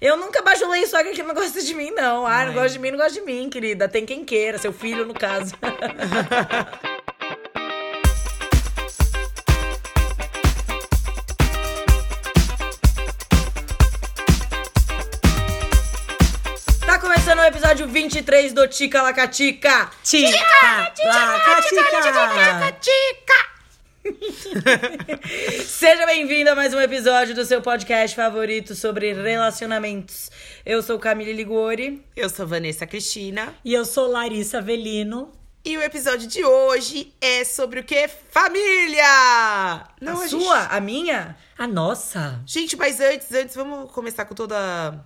[0.00, 2.26] Eu nunca bajulei sogra que não gosta de mim, não.
[2.26, 2.54] Ah, não Ai.
[2.54, 3.86] gosta de mim, não gosta de mim, querida.
[3.86, 5.54] Tem quem queira, seu filho, no caso.
[16.86, 19.90] Tá começando o episódio 23 do Tica Lacatica.
[20.02, 20.28] Tica,
[22.40, 23.49] laca, tica.
[25.66, 30.30] Seja bem-vindo a mais um episódio do seu podcast favorito sobre relacionamentos.
[30.64, 32.02] Eu sou Camille Liguori.
[32.16, 33.54] Eu sou Vanessa Cristina.
[33.64, 35.30] E eu sou Larissa Avelino.
[35.62, 38.08] E o episódio de hoje é sobre o que?
[38.08, 39.04] Família!
[39.04, 40.64] a a sua?
[40.66, 41.36] A minha?
[41.58, 42.40] A nossa.
[42.46, 45.04] Gente, mas antes, antes, vamos começar com toda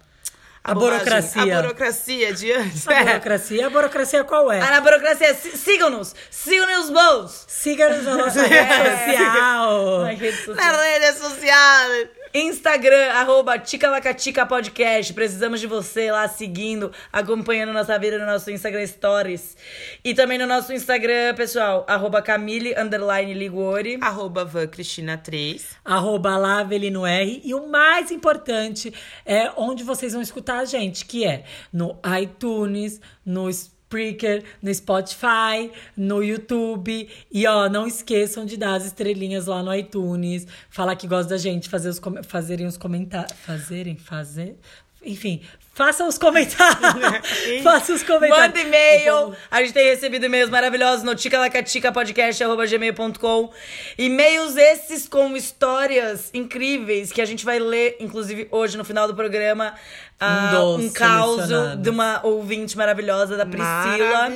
[0.64, 1.58] a, A burocracia.
[1.58, 2.88] A burocracia de antes.
[2.88, 3.66] A burocracia.
[3.66, 4.60] A burocracia qual é?
[4.60, 6.14] Ah, na burocracia, si- sigam-nos!
[6.30, 7.44] Sigam-nos bons!
[7.46, 9.98] Siga-nos na nossa rede social.
[10.00, 11.90] Na rede social.
[12.36, 15.14] Instagram, arroba Ticalacatica Podcast.
[15.14, 19.56] Precisamos de você lá seguindo, acompanhando nossa vida no nosso Instagram Stories.
[20.02, 23.98] E também no nosso Instagram, pessoal, arroba Camille, underline Liguori.
[24.00, 25.76] Arroba Van Cristina 3.
[25.84, 27.40] Arroba lá, Avelino R.
[27.44, 28.92] E o mais importante
[29.24, 33.48] é onde vocês vão escutar a gente, que é no iTunes, no
[33.86, 37.08] Spreaker, no Spotify, no YouTube.
[37.30, 40.46] E ó, não esqueçam de dar as estrelinhas lá no iTunes.
[40.68, 43.38] Falar que gosta da gente, fazer os fazerem os comentários.
[43.40, 44.58] Fazerem, fazer.
[45.04, 45.42] Enfim,
[45.74, 46.78] façam os comentários.
[47.62, 48.46] façam os comentários.
[48.46, 49.34] Manda e-mail.
[49.50, 53.50] A gente tem recebido e-mails maravilhosos no ticalacaticapodcast.gmail.com.
[53.98, 59.14] E-mails esses com histórias incríveis que a gente vai ler, inclusive hoje no final do
[59.14, 59.74] programa.
[60.20, 61.48] ah, Um um caos
[61.82, 64.32] de uma ouvinte maravilhosa da Priscila.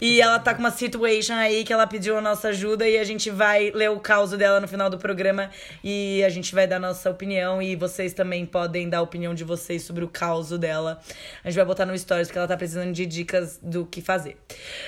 [0.00, 3.04] E ela tá com uma situation aí que ela pediu a nossa ajuda e a
[3.04, 5.50] gente vai ler o caos dela no final do programa
[5.82, 9.44] e a gente vai dar nossa opinião e vocês também podem dar a opinião de
[9.44, 10.73] vocês sobre o caos dela.
[10.82, 14.36] A gente vai botar no stories porque ela tá precisando de dicas do que fazer.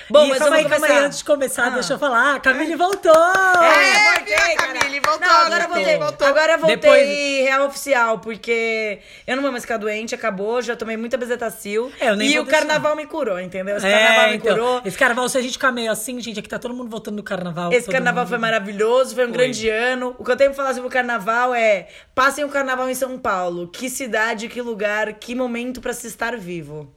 [0.09, 1.05] Bom, e mas calma vamos aí, calma aí, começar.
[1.07, 1.69] antes de começar, Ah.
[1.71, 2.35] deixa eu falar.
[2.35, 3.11] A Camille voltou!
[3.13, 4.55] É, É, voltei.
[4.55, 4.99] Camille?
[4.99, 5.97] Voltou, Não, agora voltei.
[5.97, 6.27] voltou.
[6.27, 7.07] Agora eu voltei Depois-
[7.47, 11.91] real oficial, porque eu não vou mais ficar doente, acabou, já tomei muita bezetacil.
[11.99, 12.59] É, eu nem e o deixar.
[12.59, 13.77] carnaval me curou, entendeu?
[13.77, 14.81] Esse carnaval É, me então, curou.
[14.83, 17.23] esse carnaval, se a gente ficar meio assim, gente, aqui tá todo mundo voltando do
[17.23, 17.71] carnaval.
[17.71, 20.15] Esse carnaval mundo- foi maravilhoso, foi um grande ano.
[20.17, 23.17] O que eu tenho pra falar sobre o carnaval é: passem o carnaval em São
[23.17, 23.67] Paulo.
[23.67, 26.91] Que cidade, que lugar, que momento pra se estar vivo.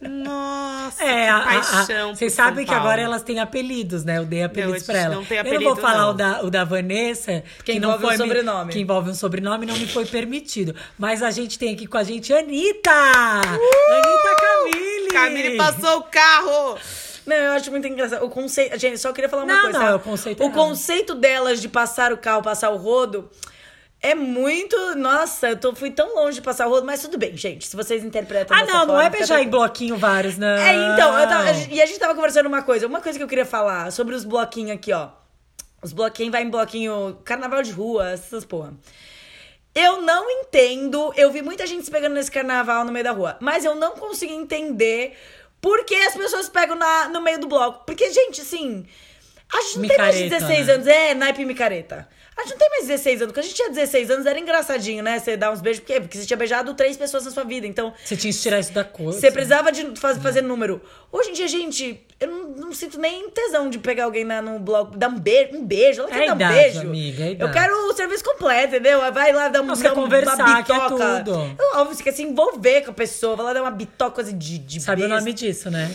[0.00, 2.14] Nossa, É, que a, paixão.
[2.14, 4.16] vocês sabem que agora elas têm apelidos, né?
[4.18, 5.14] Eu dei apelidos a pra gente ela.
[5.16, 6.10] não tem eu não vou apelido, falar não.
[6.10, 8.72] O, da, o da Vanessa, Que não envolve um foi me- sobrenome.
[8.72, 10.74] que envolve um sobrenome, não me foi permitido.
[10.98, 12.90] Mas a gente tem aqui com a gente Anitta!
[12.90, 15.08] Anitta Camille!
[15.12, 16.78] Camille passou o carro.
[17.26, 18.24] Não, eu acho muito engraçado.
[18.24, 18.78] O conceito.
[18.78, 19.78] Gente, só queria falar uma Não, coisa.
[19.78, 19.96] não, tá?
[19.96, 20.56] o conceito é O errado.
[20.58, 23.30] conceito delas de passar o carro, passar o rodo.
[24.04, 24.76] É muito.
[24.96, 27.66] Nossa, eu tô, fui tão longe de passar o rodo, mas tudo bem, gente.
[27.66, 28.54] Se vocês interpretam.
[28.54, 29.50] Ah, não, não forma, é fica beijar em tranquilo.
[29.62, 30.46] bloquinho vários, não.
[30.58, 32.86] É, então, tava- e a gente tava conversando uma coisa.
[32.86, 35.08] Uma coisa que eu queria falar sobre os bloquinhos aqui, ó.
[35.82, 38.74] Os bloquinhos, vai em bloquinho, carnaval de rua, essas porra.
[39.74, 41.12] Eu não entendo.
[41.16, 43.38] Eu vi muita gente se pegando nesse carnaval no meio da rua.
[43.40, 45.16] Mas eu não consigo entender
[45.62, 47.84] por que as pessoas pegam na, no meio do bloco.
[47.86, 48.86] Porque, gente, assim.
[49.52, 50.72] A gente não tem mais de Micareta, 16 né?
[50.74, 50.86] anos.
[50.86, 52.08] É, naipe micareta.
[52.36, 53.32] A gente não tem mais 16 anos.
[53.32, 55.18] Quando a gente tinha 16 anos, era engraçadinho, né?
[55.20, 55.80] Você dar uns beijos.
[55.80, 56.00] Por quê?
[56.00, 57.64] Porque você tinha beijado três pessoas na sua vida.
[57.66, 59.20] Então, Você tinha que tirar isso da coisa.
[59.20, 60.82] você precisava de faz- fazer número.
[61.12, 64.58] Hoje em dia, gente, eu não, não sinto nem tesão de pegar alguém na, no
[64.58, 66.02] bloco, dar um beijo, um beijo.
[66.02, 66.80] Ela É quer a dar um idade, beijo.
[66.80, 67.52] amiga, é a eu idade.
[67.52, 69.12] quero o serviço completo, entendeu?
[69.12, 70.88] Vai lá dar um Não, você dar um- conversar, uma bitoca.
[71.24, 71.56] tudo.
[71.58, 74.32] Eu, Óbvio, você quer se envolver com a pessoa, vai lá dar uma bitoca de,
[74.58, 75.18] de Sabe o besta.
[75.20, 75.88] nome disso, né?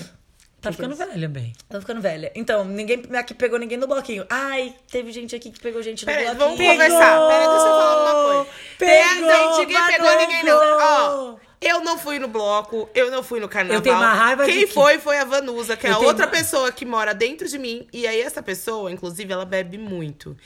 [0.62, 1.54] Tá Que que é ficando velha, bem.
[1.70, 2.32] Tô ficando velha.
[2.36, 4.26] Então, ninguém aqui pegou ninguém no bloquinho.
[4.30, 6.58] Ai, teve gente aqui que pegou gente no Peraí, bloquinho.
[6.58, 7.28] vamos conversar.
[7.28, 8.50] Peraí, deixa eu falar uma coisa.
[8.78, 10.58] Pegou, Tem gente que pegou ninguém, não.
[10.58, 11.40] Ó, pegou.
[11.62, 13.78] Eu não fui no bloco, eu não fui no carnaval.
[13.78, 16.26] Eu tenho uma raiva de Quem que- foi, foi a Vanusa, que é a outra
[16.26, 17.88] uma- pessoa que mora dentro de mim.
[17.92, 20.38] E aí, essa pessoa, inclusive, ela bebe muito.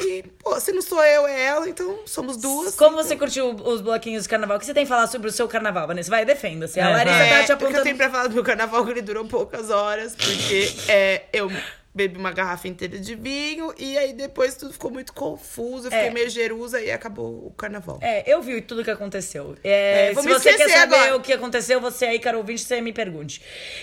[0.00, 2.74] E, pô, se não sou eu, é ela, então somos duas.
[2.74, 4.56] Como você curtiu os bloquinhos de carnaval?
[4.56, 6.08] O que você tem que falar sobre o seu carnaval, Vanessa?
[6.10, 6.80] Vai, defenda-se.
[6.80, 7.28] A É, Larissa vai.
[7.28, 7.84] tá É, te o que eu apontando.
[7.84, 11.50] tenho pra falar do meu carnaval, que ele durou poucas horas, porque é, eu
[11.94, 16.06] bebi uma garrafa inteira de vinho, e aí depois tudo ficou muito confuso, eu fiquei
[16.06, 16.10] É.
[16.10, 17.98] meio jerusa e acabou o carnaval.
[18.00, 19.54] É, eu vi tudo que aconteceu.
[19.62, 21.16] É, É, se você quer saber agora.
[21.16, 23.42] o que aconteceu, você aí, cara ouvinte, você me pergunte.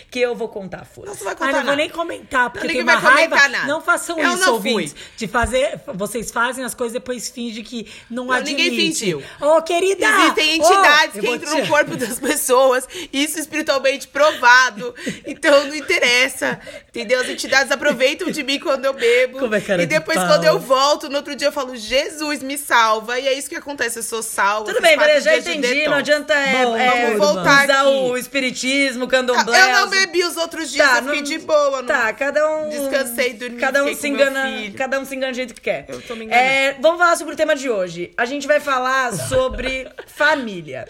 [0.10, 1.76] Que eu vou contar, Não, foda você vai Ah, contar não vou nada.
[1.78, 3.36] nem comentar, porque Não, tem uma raiva.
[3.48, 3.68] nada.
[3.68, 4.94] Não façam Eu isso, não ouvintes.
[4.94, 5.02] fui.
[5.16, 5.80] De fazer.
[5.94, 8.56] Vocês fazem as coisas e depois fingem que não, Não, admite.
[8.70, 9.24] ninguém fingiu.
[9.40, 10.06] Ô, querida!
[10.08, 14.96] Existem entidades eu que vou entram te- no corpo das pessoas, isso espiritualmente provado.
[15.28, 16.60] Então não interessa.
[16.90, 17.22] Entendeu?
[17.22, 19.40] As entidades aproveitam aproveitam de mim quando eu bebo.
[19.40, 20.28] Como é cara e de depois, pau.
[20.28, 23.19] quando eu volto, no outro dia eu falo, Jesus, me salva.
[23.19, 24.66] E é isso que acontece, eu sou salva.
[24.72, 25.86] Tudo bem, Maria, já de entendi.
[25.86, 27.90] Não adianta é, Bom, é, vamos voltar usar aqui.
[27.90, 29.62] o espiritismo, candomblé.
[29.62, 31.81] Eu não bebi os outros dias, Tá, eu fiquei não- de boa.
[31.81, 31.86] Não...
[31.88, 32.69] Tá, cada um.
[32.69, 34.46] Descansei, dormi, Cada um se engana.
[34.78, 35.86] Cada um se engana do jeito que quer.
[35.90, 36.48] Eu tô me enganando.
[36.50, 38.12] É, vamos falar sobre o tema de hoje.
[38.18, 40.88] A gente vai falar sobre família.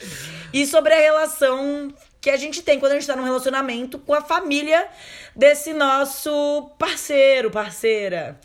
[0.51, 4.13] E sobre a relação que a gente tem quando a gente tá num relacionamento com
[4.13, 4.87] a família
[5.35, 8.39] desse nosso parceiro, parceira.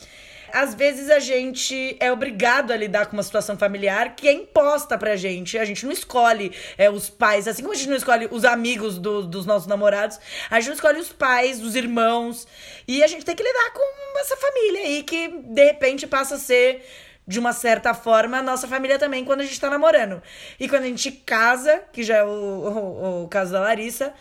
[0.53, 4.97] Às vezes a gente é obrigado a lidar com uma situação familiar que é imposta
[4.97, 5.59] pra gente.
[5.59, 8.97] A gente não escolhe é, os pais, assim como a gente não escolhe os amigos
[8.97, 12.47] do- dos nossos namorados, a gente não escolhe os pais, os irmãos.
[12.87, 16.38] E a gente tem que lidar com essa família aí que de repente passa a
[16.38, 16.87] ser,
[17.26, 20.23] de uma certa forma, a nossa família também quando a gente tá namorando.
[20.61, 24.12] E quando a gente casa, que já é o, o- o caso da Larissa,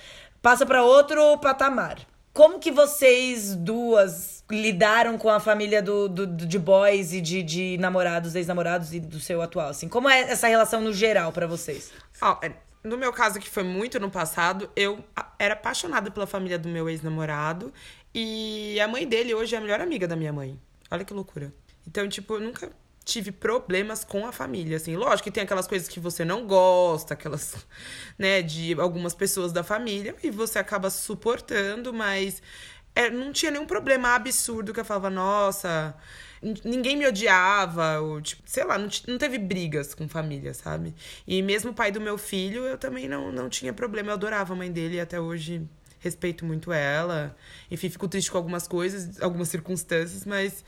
[0.42, 1.98] passa pra outro patamar.
[2.34, 7.44] Como que vocês duas lidaram com a família do, do- do- de boys e de,
[7.44, 9.70] de namorados, ex-namorados e do seu atual?
[9.70, 11.92] Assim, como é essa relação no geral pra vocês?
[12.22, 12.52] Ó, é,
[12.84, 15.04] no meu caso, que foi muito no passado, eu
[15.38, 17.72] era apaixonada pela família do meu ex-namorado.
[18.16, 20.60] E a mãe dele hoje é a melhor amiga da minha mãe.
[20.90, 21.54] Olha que loucura.
[21.88, 22.72] Então, tipo, eu nunca
[23.04, 24.96] tive problemas com a família, assim.
[24.96, 27.56] Lógico que tem aquelas coisas que você não gosta, aquelas,
[28.18, 32.42] né, de algumas pessoas da família, e você acaba suportando, mas
[32.96, 35.96] é, não tinha nenhum problema absurdo que eu falava, nossa,
[36.64, 40.94] ninguém me odiava, ou, tipo, sei lá, não, não teve brigas com família, sabe?
[41.28, 44.54] E mesmo o pai do meu filho, eu também não, não tinha problema, eu adorava
[44.54, 45.68] a mãe dele e até hoje
[46.00, 47.36] respeito muito ela.
[47.72, 50.64] Enfim, fico triste com algumas coisas, algumas circunstâncias, mas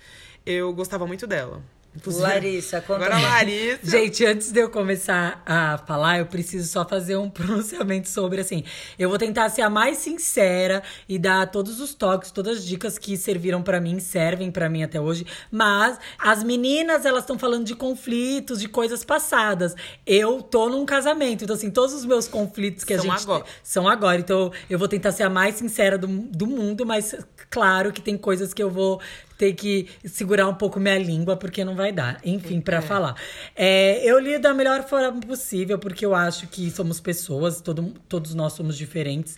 [0.46, 1.62] eu gostava muito dela.
[1.96, 3.80] Inclusive- Larissa, conta Agora a Larissa.
[3.84, 8.64] Gente, antes de eu começar a falar, eu preciso só fazer um pronunciamento sobre assim.
[9.00, 12.98] Eu vou tentar ser a mais sincera e dar todos os toques, todas as dicas
[12.98, 15.26] que serviram pra mim, servem pra mim até hoje.
[15.50, 19.76] Mas as meninas, elas estão falando de conflitos, de coisas passadas.
[20.06, 23.46] Eu tô num casamento, então assim, todos os meus conflitos que a São gente agora.
[23.64, 24.20] são agora.
[24.20, 27.16] Então eu vou tentar ser a mais sincera do, do mundo, mas
[27.50, 29.00] claro que tem coisas que eu vou
[29.38, 32.20] ter que segurar um pouco minha língua, porque não vai dar.
[32.24, 33.16] Enfim, pra falar.
[33.56, 38.34] É, eu lido da melhor forma possível, porque eu acho que somos pessoas, todo, todos
[38.34, 39.38] nós somos diferentes.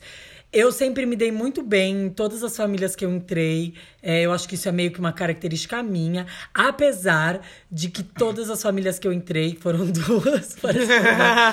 [0.54, 3.74] Eu sempre me dei muito bem em todas as famílias que eu entrei.
[4.02, 6.26] É, eu acho que isso é meio que uma característica minha.
[6.54, 10.88] Apesar de que todas as famílias que eu entrei, que foram duas, parece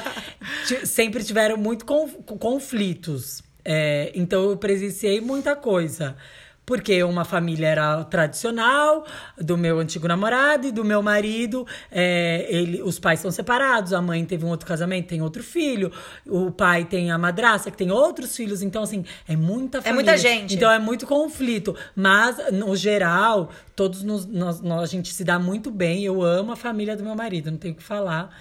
[0.87, 2.08] sempre tiveram muito con-
[2.38, 3.43] conflitos.
[3.64, 6.17] É, então eu presenciei muita coisa.
[6.66, 9.06] Porque uma família era tradicional,
[9.38, 11.66] do meu antigo namorado e do meu marido.
[11.90, 15.93] é, ele, os pais são separados, a mãe teve um outro casamento, tem outro filho.
[16.26, 18.62] O pai tem a madraça, que tem outros filhos.
[18.62, 19.94] Então, assim, é muita família.
[20.12, 20.55] muita gente.
[20.55, 21.76] Então, é muito conflito.
[21.94, 26.02] Mas, no geral, todos nos, nós, nós- a gente se dá muito bem.
[26.05, 28.34] Eu amo a família do meu marido, não tenho o que falar.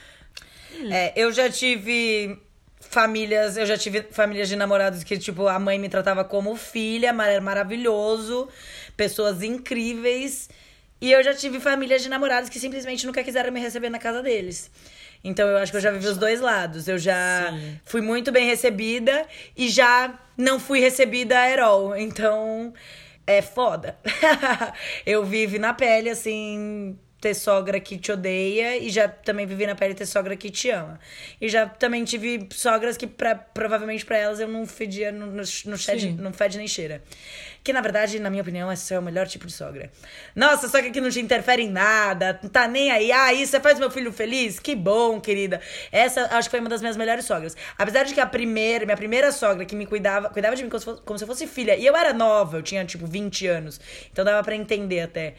[0.89, 2.39] É, eu já tive
[2.93, 7.09] famílias, eu já tive famílias de namorados que, tipo, a mãe me tratava como filha,
[7.09, 8.47] era maravilhoso,
[8.95, 10.49] pessoas incríveis.
[11.01, 14.21] E eu já tive famílias de namorados que simplesmente nunca quiseram me receber na casa
[14.21, 14.71] deles.
[15.23, 16.87] Então eu acho que eu já vivi os dois lados.
[16.87, 17.51] Eu já
[17.83, 19.25] fui muito bem recebida
[19.57, 21.97] e já não fui recebida at all.
[21.97, 22.73] Então
[23.25, 23.97] é foda.
[25.05, 29.75] eu vivi na pele, assim, ter sogra que te odeia e já também vivi na
[29.75, 30.99] pele ter sogra que te ama.
[31.39, 35.43] E já também tive sogras que pra, provavelmente pra elas eu não fedia, não, não,
[35.65, 37.01] não, fede, não fede nem cheira.
[37.63, 39.89] Que na verdade, na minha opinião, esse é o melhor tipo de sogra.
[40.35, 43.09] Nossa, sogra que não te interfere em nada, não tá nem aí.
[43.09, 44.59] Ah, isso você faz meu filho feliz?
[44.59, 45.61] Que bom, querida.
[45.93, 47.55] Essa acho que foi uma das minhas melhores sogras.
[47.77, 50.79] Apesar de que a primeira, minha primeira sogra que me cuidava, cuidava de mim como
[50.79, 51.77] se fosse, como se eu fosse filha.
[51.77, 53.79] E eu era nova, eu tinha tipo 20 anos.
[54.11, 55.35] Então dava pra entender até.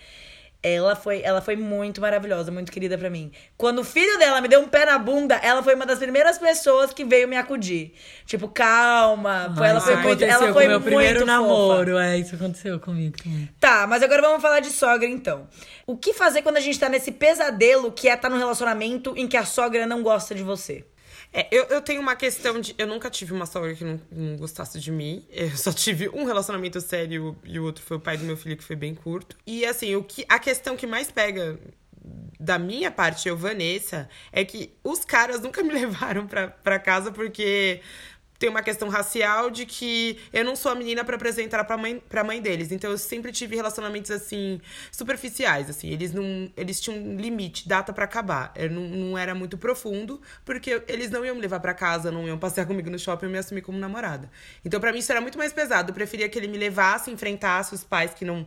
[0.66, 3.30] Ela foi, ela foi muito maravilhosa, muito querida pra mim.
[3.54, 6.38] Quando o filho dela me deu um pé na bunda, ela foi uma das primeiras
[6.38, 7.92] pessoas que veio me acudir.
[8.24, 9.52] Tipo, calma.
[9.54, 11.90] Foi, ela foi muito, ela foi meu primeiro muito namoro.
[11.90, 12.04] fofa.
[12.06, 13.46] É, isso aconteceu comigo também.
[13.60, 15.46] Tá, mas agora vamos falar de sogra então.
[15.86, 19.28] O que fazer quando a gente tá nesse pesadelo que é estar num relacionamento em
[19.28, 20.86] que a sogra não gosta de você?
[21.36, 22.76] É, eu, eu tenho uma questão de.
[22.78, 25.26] Eu nunca tive uma sogra que não, não gostasse de mim.
[25.28, 28.56] Eu só tive um relacionamento sério e o outro foi o pai do meu filho,
[28.56, 29.36] que foi bem curto.
[29.44, 31.58] E assim, o que, a questão que mais pega
[32.38, 37.10] da minha parte, eu, Vanessa, é que os caras nunca me levaram pra, pra casa
[37.10, 37.80] porque
[38.38, 42.02] tem uma questão racial de que eu não sou a menina pra apresentar pra mãe,
[42.08, 42.72] pra mãe deles.
[42.72, 44.60] Então eu sempre tive relacionamentos assim,
[44.90, 45.88] superficiais, assim.
[45.88, 46.50] Eles não.
[46.56, 48.52] Eles tinham um limite, data pra acabar.
[48.56, 52.26] Eu não, não era muito profundo, porque eles não iam me levar pra casa, não
[52.26, 54.30] iam passear comigo no shopping e me assumir como namorada.
[54.64, 55.90] Então pra mim isso era muito mais pesado.
[55.90, 58.46] Eu preferia que ele me levasse, enfrentasse os pais que não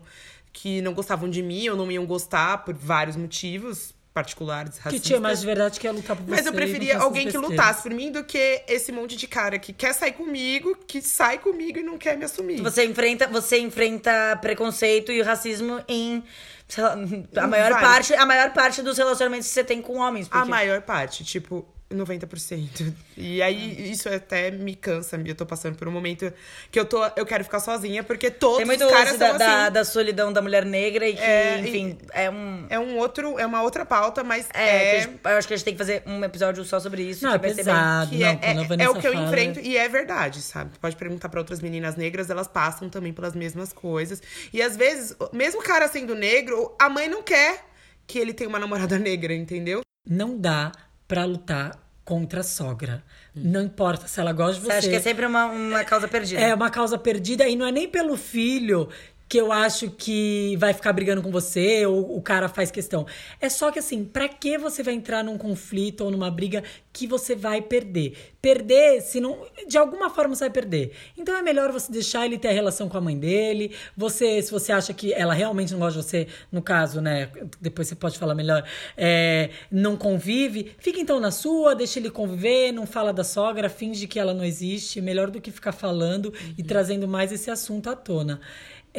[0.54, 5.08] que não gostavam de mim ou não iam gostar por vários motivos particulares, Que racistas.
[5.08, 6.32] tinha mais de verdade que ia lutar por você.
[6.32, 9.72] Mas eu preferia alguém que lutasse por mim do que esse monte de cara que
[9.72, 12.60] quer sair comigo, que sai comigo e não quer me assumir.
[12.62, 16.24] Você enfrenta, você enfrenta preconceito e racismo em
[16.68, 16.94] sei lá,
[17.38, 20.50] a maior parte, a maior parte dos relacionamentos que você tem com homens, A porque
[20.50, 22.94] maior parte, tipo, 90%.
[23.16, 25.20] E aí, isso até me cansa.
[25.26, 26.32] Eu tô passando por um momento
[26.70, 27.04] que eu tô.
[27.16, 29.72] Eu quero ficar sozinha, porque todos tem muito os caras são da, da, assim.
[29.74, 33.40] da solidão da mulher negra e que, É, e- enfim, é um É um outro,
[33.40, 35.78] é uma outra pauta, mas é, é, gente- eu acho que a gente tem que
[35.78, 38.10] fazer um episódio só sobre isso, Não, que é vai ser bem pesado.
[38.12, 40.42] que não, é, a é- Vanessa é o que eu fala- enfrento e é verdade,
[40.42, 40.72] sabe?
[40.74, 44.22] Tu pode perguntar pra outras meninas negras, elas passam também pelas mesmas coisas.
[44.52, 47.64] E às vezes, mesmo o cara sendo negro, a mãe não quer
[48.06, 49.82] que ele tenha uma namorada negra, entendeu?
[50.10, 50.72] Não dá
[51.08, 53.04] pra lutar contra a sogra.
[53.36, 54.68] Não importa se ela gosta de você.
[54.68, 56.40] Você acha que é sempre uma, uma causa perdida?
[56.40, 58.90] É uma causa perdida e não é nem pelo filho
[59.30, 63.06] que eu acho que vai ficar brigando com você ou o cara faz questão.
[63.42, 67.06] É só que assim, pra que você vai entrar num conflito ou numa briga que
[67.06, 68.36] você vai perder?
[68.42, 70.94] Perder, se não, de alguma forma você vai perder.
[71.18, 73.76] Então é melhor você deixar ele ter a relação com a mãe dele.
[73.96, 77.30] Você, se você acha que ela realmente não gosta de você, no caso, né,
[77.60, 78.64] depois você pode falar melhor,
[78.96, 84.08] é, não convive, fica então na sua, deixa ele conviver, não fala da sogra, finge
[84.08, 87.96] que ela não existe, melhor do que ficar falando e trazendo mais esse assunto à
[87.96, 88.40] tona.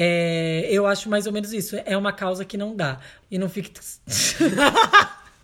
[0.00, 1.76] É, eu acho mais ou menos isso.
[1.84, 2.98] É uma causa que não dá.
[3.28, 3.72] E não fique.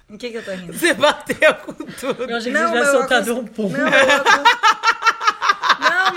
[0.09, 0.73] O que que eu tô rindo?
[0.73, 2.23] Você bateu com tudo.
[2.31, 3.69] Eu achei que Não, você tivesse soltado óculos- um pum.
[3.71, 4.55] Não, meu óculos...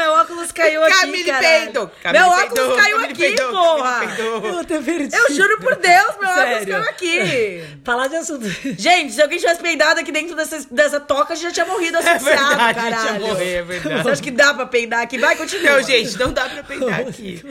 [0.08, 1.48] Meu óculos caiu aqui, Camille caralho.
[1.66, 1.92] peidou.
[2.02, 4.16] Camille Meu óculos peidou, caiu Camille aqui, peidou, porra.
[4.48, 5.16] Eu até perdi.
[5.16, 6.68] Eu juro por Deus, meu óculos Sério.
[6.74, 7.64] caiu aqui.
[7.84, 8.48] Falar de assunto.
[8.78, 12.48] Gente, se alguém tivesse peidado aqui dentro dessa, dessa toca, já tinha morrido É asfixiado,
[12.50, 13.08] verdade, caralho.
[13.08, 14.04] tinha morrer, é verdade.
[14.04, 15.18] Você acha que dá pra peidar aqui?
[15.18, 15.72] Vai, continua.
[15.72, 17.44] Não, gente, não dá pra peidar aqui.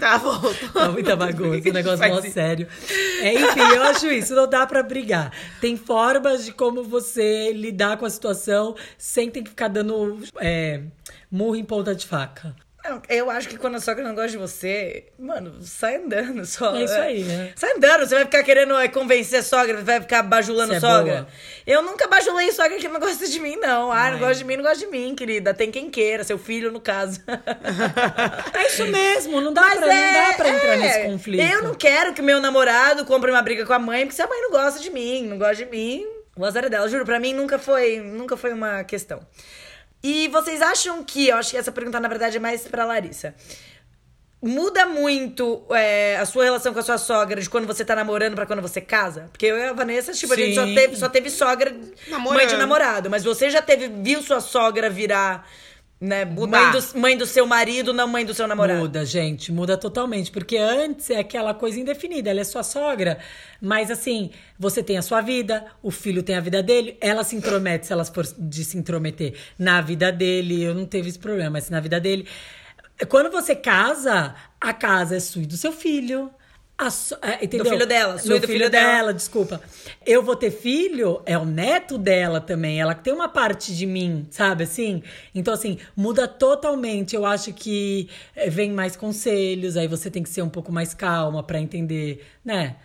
[0.00, 0.42] Tá bom.
[0.72, 2.66] Tá muita bagunça, um negócio mó sério.
[3.20, 5.30] É, enfim, eu acho isso, não dá pra brigar.
[5.60, 10.80] Tem formas de como você lidar com a situação sem ter que ficar dando é,
[11.32, 12.54] murro em ponta de faca.
[12.84, 16.74] Não, Eu acho que quando a sogra não gosta de você, mano, sai andando só.
[16.74, 17.52] É isso aí, né?
[17.54, 20.80] Sai andando, você vai ficar querendo é, convencer a sogra, vai ficar bajulando Você é
[20.80, 21.14] sogra.
[21.14, 21.28] boa.
[21.64, 23.92] Eu nunca bajulei sogra que não gosta de mim, não.
[23.92, 24.18] Ah, não Ai.
[24.18, 25.54] gosta de mim, não gosta de mim, querida.
[25.54, 27.20] Tem quem queira, seu filho, no caso.
[28.52, 31.40] É isso mesmo, não dá, pra, não dá pra entrar é, nesse conflito.
[31.42, 34.26] Eu não quero que meu namorado compre uma briga com a mãe, porque se a
[34.26, 36.04] mãe não gosta de mim, não gosta de mim,
[36.36, 36.88] o azar é dela.
[36.88, 39.20] Juro, pra mim nunca foi, nunca foi uma questão.
[40.02, 43.34] E vocês acham que, eu acho que essa pergunta na verdade é mais pra Larissa.
[44.44, 48.34] Muda muito é, a sua relação com a sua sogra de quando você tá namorando
[48.34, 49.28] pra quando você casa?
[49.30, 50.74] Porque eu e a Vanessa, tipo, a gente só Sim.
[50.74, 52.58] teve, só teve sogra mãe de Namorando.
[52.58, 53.08] namorado.
[53.08, 55.48] Mas você já teve, viu sua sogra virar,
[56.02, 56.72] né, Mudar.
[56.72, 58.80] mãe do, mãe do seu marido, não mãe do seu namorado.
[58.80, 60.32] Muda, gente, muda totalmente.
[60.32, 62.28] Porque antes é aquela coisa indefinida.
[62.28, 63.18] Ela é sua sogra,
[63.60, 67.36] mas assim, você tem a sua vida, o filho tem a vida dele, ela se
[67.36, 70.60] intromete, se elas for de se intrometer na vida dele.
[70.60, 72.26] Eu não teve esse problema, mas na vida dele.
[73.08, 76.32] Quando você casa, a casa é sua e do seu filho.
[76.82, 77.70] A so- é, entendeu?
[77.72, 78.92] filho dela, sua do do filho, filho dela.
[78.92, 79.60] dela, desculpa.
[80.04, 82.80] Eu vou ter filho, é o neto dela também.
[82.80, 85.02] Ela tem uma parte de mim, sabe assim?
[85.34, 87.14] Então, assim, muda totalmente.
[87.14, 90.92] Eu acho que eh, vem mais conselhos, aí você tem que ser um pouco mais
[90.92, 92.76] calma pra entender, né?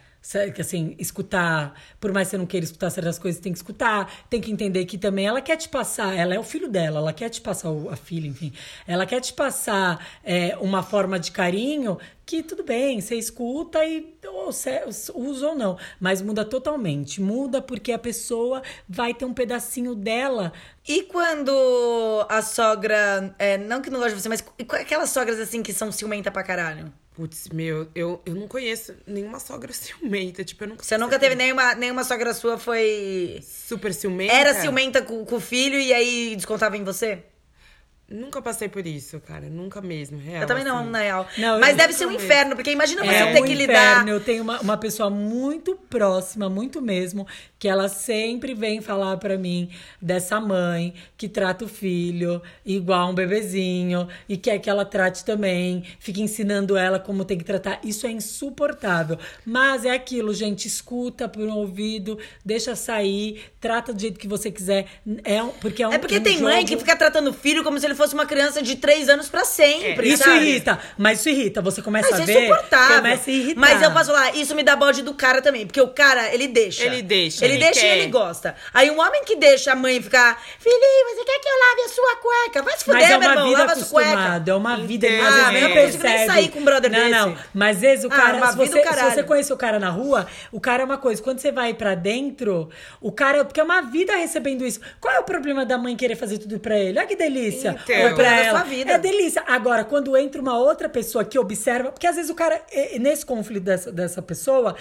[0.53, 4.11] Que, Assim, escutar, por mais que você não queira escutar certas coisas, tem que escutar,
[4.29, 7.13] tem que entender que também ela quer te passar, ela é o filho dela, ela
[7.13, 8.51] quer te passar, a filha, enfim,
[8.85, 11.97] ela quer te passar é, uma forma de carinho
[12.27, 14.83] que tudo bem, você escuta e ou você
[15.15, 17.21] usa ou não, mas muda totalmente.
[17.21, 20.51] Muda porque a pessoa vai ter um pedacinho dela.
[20.85, 21.51] E quando
[22.27, 23.33] a sogra.
[23.39, 24.43] é, não que não gosta de você, mas
[24.73, 26.91] aquelas sogras assim que são ciumenta pra caralho?
[27.17, 30.43] Putz, meu, eu, eu não conheço nenhuma sogra ciumenta.
[30.43, 33.39] Tipo, eu nunca Você nunca teve nenhuma, nenhuma sogra sua foi.
[33.41, 34.31] Super ciumenta?
[34.33, 37.23] Era ciumenta com, com o filho e aí descontava em você?
[38.09, 39.49] Nunca passei por isso, cara.
[39.49, 40.41] Nunca mesmo, real.
[40.43, 40.89] Eu também não, assim.
[40.89, 41.27] na real.
[41.37, 42.23] Não, Mas deve ser um mesmo.
[42.23, 43.59] inferno, porque imagina você É ter um que inferno.
[43.59, 44.07] lidar.
[44.07, 47.27] Eu tenho uma, uma pessoa muito próxima, muito mesmo,
[47.59, 49.69] que ela sempre vem falar pra mim
[50.01, 55.83] dessa mãe que trata o filho igual um bebezinho e quer que ela trate também,
[55.99, 57.81] fica ensinando ela como tem que tratar.
[57.83, 59.17] Isso é insuportável.
[59.45, 64.49] Mas é aquilo, gente, escuta por um ouvido, deixa sair, trata do jeito que você
[64.49, 64.85] quiser.
[65.25, 67.63] É porque é, um, É porque um tem mãe jogo- que fica tratando o filho
[67.65, 70.09] como se ele fosse uma criança de três anos pra sempre.
[70.09, 70.37] É, Isso sabe?
[70.37, 71.61] irrita, mas isso irrita.
[71.61, 72.33] Você começa Mas a é ver,
[72.95, 73.59] começa a irritar.
[73.59, 75.65] Mas eu posso falar, isso me dá bode do cara também.
[75.65, 76.83] Porque o cara, ele deixa.
[76.83, 77.97] Ele deixa, Ele, ele deixa quer.
[77.97, 78.55] e ele gosta.
[78.73, 81.89] Aí um homem que deixa a mãe ficar, filhinho, você quer que eu lave a
[81.89, 82.63] sua cueca?
[82.63, 84.43] Vai se fuder, Mas é meu uma irmão, vida lava a sua cueca.
[84.47, 87.11] é uma vida, vezes Ah, não consigo nem sair com um brother não, desse.
[87.11, 89.79] Não, mas às vezes o Ah, cara, uma se, você, se você conhece o cara
[89.79, 91.21] na rua, o cara é uma coisa.
[91.21, 92.69] Quando você vai pra dentro,
[93.01, 94.79] o cara, porque é uma vida recebendo isso.
[94.99, 96.97] Qual é o problema da mãe querer fazer tudo pra ele?
[96.97, 97.75] Olha que delícia.
[97.93, 98.63] Pra É da ela.
[98.63, 98.91] vida.
[98.93, 99.43] É delícia.
[99.47, 102.61] Agora, quando entra uma outra pessoa que observa, porque às vezes o cara,
[102.99, 104.75] nesse conflito dessa, dessa pessoa,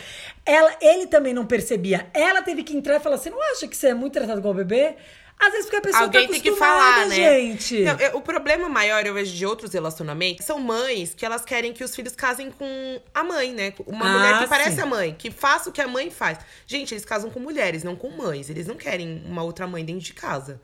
[0.44, 2.06] ela, ele também não percebia.
[2.14, 4.54] Ela teve que entrar e falar: você não acha que você é muito tratado igual
[4.54, 4.94] bebê?
[5.38, 7.14] Às vezes porque a pessoa Alguém tá tem que falar, né?
[7.14, 7.82] gente.
[7.82, 11.74] Não, eu- o problema maior, eu vejo, de outros relacionamentos, são mães que elas querem
[11.74, 13.74] que os filhos casem com a mãe, né?
[13.86, 14.80] Uma Ah, mulher que parece sim.
[14.80, 16.38] a mãe, que faça o que a mãe faz.
[16.66, 18.48] Gente, eles casam com mulheres, não com mães.
[18.48, 20.58] Eles não querem uma outra mãe dentro de casa.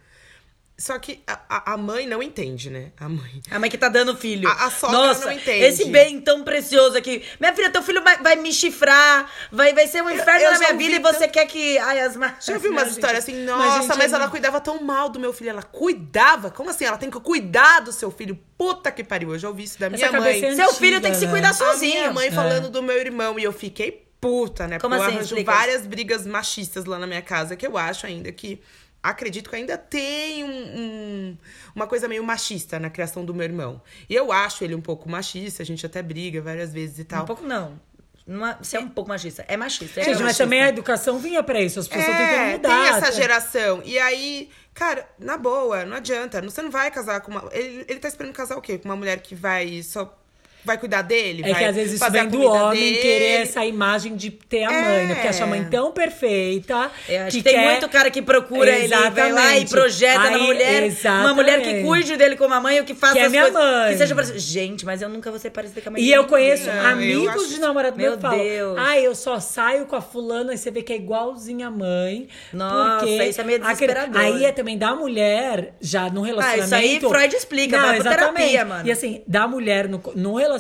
[0.83, 2.91] Só que a, a- a mãe não entende, né?
[2.99, 3.41] A mãe.
[3.53, 4.49] A mãe que tá dando filho.
[4.49, 5.65] A- a sogra Nossa, não entende.
[5.65, 7.23] esse bem tão precioso aqui.
[7.39, 10.59] Minha filha, teu filho vai, vai me chifrar, vai, vai ser um inferno eu na
[10.59, 11.79] já minha vida e você quer que.
[11.79, 12.45] Ai, as marcas.
[12.47, 15.09] Já ouvi umas histórias assim, Mas, nossa, gente, mas, é ela não- cuidava tão mal
[15.09, 15.51] do meu filho.
[15.51, 16.51] Ela cuidava?
[16.51, 16.85] Como assim?
[16.85, 18.37] Ela tem que cuidar do seu filho?
[18.59, 19.33] Puta que pariu.
[19.35, 20.21] Eu já ouvi isso da minha Essa mãe.
[20.21, 21.31] cabeça é Seu antiga, filho tem que se né?
[21.31, 21.93] cuidar A sozinho.
[21.95, 24.81] minha mãe falando do meu irmão e eu fiquei puta, né?
[24.81, 25.17] Como Porque eu assim?
[25.17, 25.53] arranjo Explica.
[25.53, 28.61] várias brigas machistas lá na minha casa que eu acho ainda que.
[29.03, 31.39] Acredito que ainda tem um- um-
[31.75, 33.83] uma coisa meio machista na criação do meu irmão.
[34.09, 37.25] E eu acho ele um pouco machista, a gente até briga várias vezes e tal.
[37.25, 37.81] Um pouco não.
[38.25, 39.45] Não é- Você é um pouco machista.
[39.49, 40.01] É machista.
[40.01, 40.45] É Gente, mas machista.
[40.45, 41.81] também a educação vinha pra isso.
[41.81, 42.69] As pessoas estão tentando É, mudar.
[42.69, 43.83] tem essa geração.
[43.85, 46.41] E aí, cara, na boa, não adianta.
[46.41, 47.49] Você não vai casar com uma.
[47.51, 48.79] Ele, ele tá esperando casar o quê?
[48.79, 50.17] Com uma mulher que vai só.
[50.65, 51.43] Vai cuidar dele?
[51.45, 52.99] É que às vezes isso vem do homem dele.
[52.99, 55.15] querer essa imagem de ter a mãe, né?
[55.15, 56.91] Porque acha a mãe tão perfeita.
[57.09, 59.71] Eu acho que, tem quer- muito cara que procura ele, vai lá e Exatamente.
[59.71, 60.93] projeta na Aí, mulher.
[61.05, 61.85] Uma mulher que exatamente.
[61.87, 63.61] cuide dele como a mãe, ou que faça Que é as minha coisas.
[63.63, 63.93] mãe.
[63.93, 64.39] Que seja parecida.
[64.39, 66.87] Gente, mas eu nunca vou ser parecida com a mãe E eu conheço Não, eu
[66.87, 68.79] amigos acho- de namorado meu Meu que falam, Deus.
[68.79, 72.29] ah, eu só saio com a fulana e você vê que é igualzinha a mãe.
[72.53, 74.21] Nossa, porque isso é meio desesperador.
[74.21, 76.75] Aí é também da mulher, já no relacionamento...
[76.75, 78.35] Ah, aí Freud explica, Não, pra exatamente.
[78.37, 78.89] terapia, mano.
[78.89, 80.52] E assim, da mulher no, no relacionamento,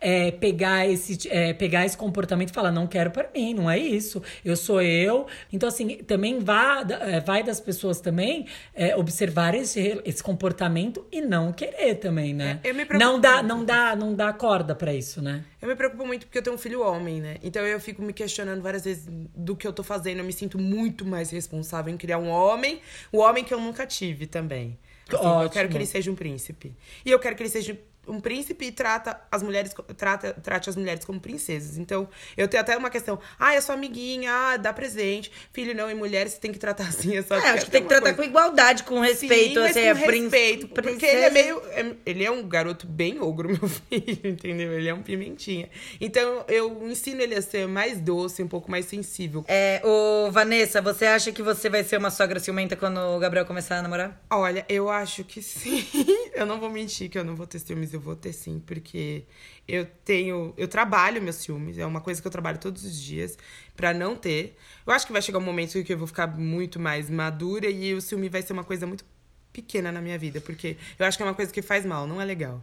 [0.00, 3.78] é, pegar, esse, é, pegar esse comportamento e falar, não quero pra mim, não é
[3.78, 4.22] isso.
[4.44, 5.26] Eu sou eu.
[5.52, 11.20] Então assim, também vai, é, vai das pessoas também é, observar esse, esse comportamento e
[11.20, 12.60] não querer também, né?
[12.62, 13.48] É, eu me preocupo não dá, muito.
[13.48, 15.44] não dá, não dá corda pra isso, né?
[15.60, 17.36] Eu me preocupo muito porque eu tenho um filho homem, né?
[17.42, 20.18] Então eu fico me questionando várias vezes do que eu tô fazendo.
[20.18, 22.80] Eu me sinto muito mais responsável em criar um homem,
[23.12, 24.78] o homem que eu nunca tive também.
[25.16, 26.74] Assim, eu quero que ele seja um príncipe.
[27.04, 31.04] E eu quero que ele seja um príncipe trata as mulheres trata, trate as mulheres
[31.04, 31.78] como princesas.
[31.78, 33.18] Então, eu tenho até uma questão.
[33.38, 35.30] Ah, é sua amiguinha, ah, dá presente.
[35.52, 37.16] Filho não, e mulheres você tem que tratar assim.
[37.16, 39.60] É, só É, acho que tem que tratar com igualdade, com respeito.
[39.60, 40.68] Sim, assim, com é respeito.
[40.68, 41.12] Porque princesa.
[41.12, 41.62] ele é meio.
[41.70, 44.72] é- ele é um garoto bem ogro, meu filho, entendeu?
[44.72, 45.68] Ele é um pimentinha.
[46.00, 49.44] Então eu ensino ele a ser mais doce, um pouco mais sensível.
[49.48, 53.44] É, ô, Vanessa, você acha que você vai ser uma sogra ciumenta quando o Gabriel
[53.46, 54.20] começar a namorar?
[54.30, 55.84] Olha, eu acho que sim.
[56.34, 59.24] eu não vou mentir que eu não vou ter ciúmes, eu vou ter sim, porque
[59.66, 60.54] eu tenho.
[60.56, 63.36] Eu trabalho meus ciúmes, é uma coisa que eu trabalho todos os dias
[63.76, 64.56] pra não ter.
[64.86, 67.92] Eu acho que vai chegar um momento que eu vou ficar muito mais madura e
[67.94, 69.04] o ciúme vai ser uma coisa muito
[69.52, 72.20] pequena na minha vida, porque eu acho que é uma coisa que faz mal, não
[72.20, 72.62] é legal.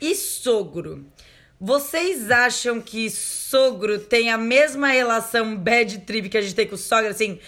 [0.00, 1.06] E sogro?
[1.60, 6.76] Vocês acham que sogro tem a mesma relação bad trip que a gente tem com
[6.76, 7.10] sogra?
[7.10, 7.40] Assim,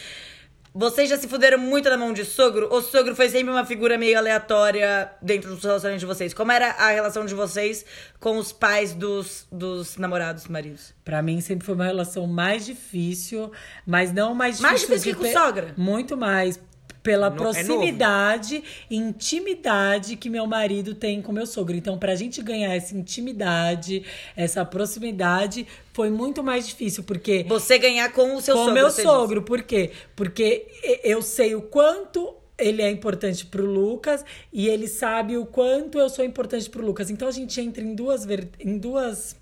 [0.73, 2.69] vocês já se fuderam muito na mão de sogro?
[2.71, 6.33] Ou sogro foi sempre uma figura meio aleatória dentro dos relacionamentos de vocês?
[6.33, 7.85] Como era a relação de vocês
[8.21, 10.95] com os pais dos, dos namorados, maridos?
[11.05, 13.51] Pra mim sempre foi uma relação mais difícil,
[13.85, 14.71] mas não mais difícil.
[14.71, 15.75] Mais difícil que com sogra?
[15.77, 16.61] Muito mais.
[17.03, 21.75] Pela No- é proximidade e intimidade que meu marido tem com meu sogro.
[21.77, 24.03] Então, pra gente ganhar essa intimidade,
[24.37, 28.75] essa proximidade, foi muito mais difícil, porque Você ganhar com o seu com sogro.
[28.75, 29.43] meu você sogro.
[29.43, 29.93] Por quê?
[30.15, 30.67] Porque
[31.03, 36.11] eu sei o quanto ele é importante pro Lucas e ele sabe o quanto eu
[36.11, 37.09] sou importante pro Lucas.
[37.11, 38.51] Então a gente entra em duas ver...
[38.61, 39.35] em duas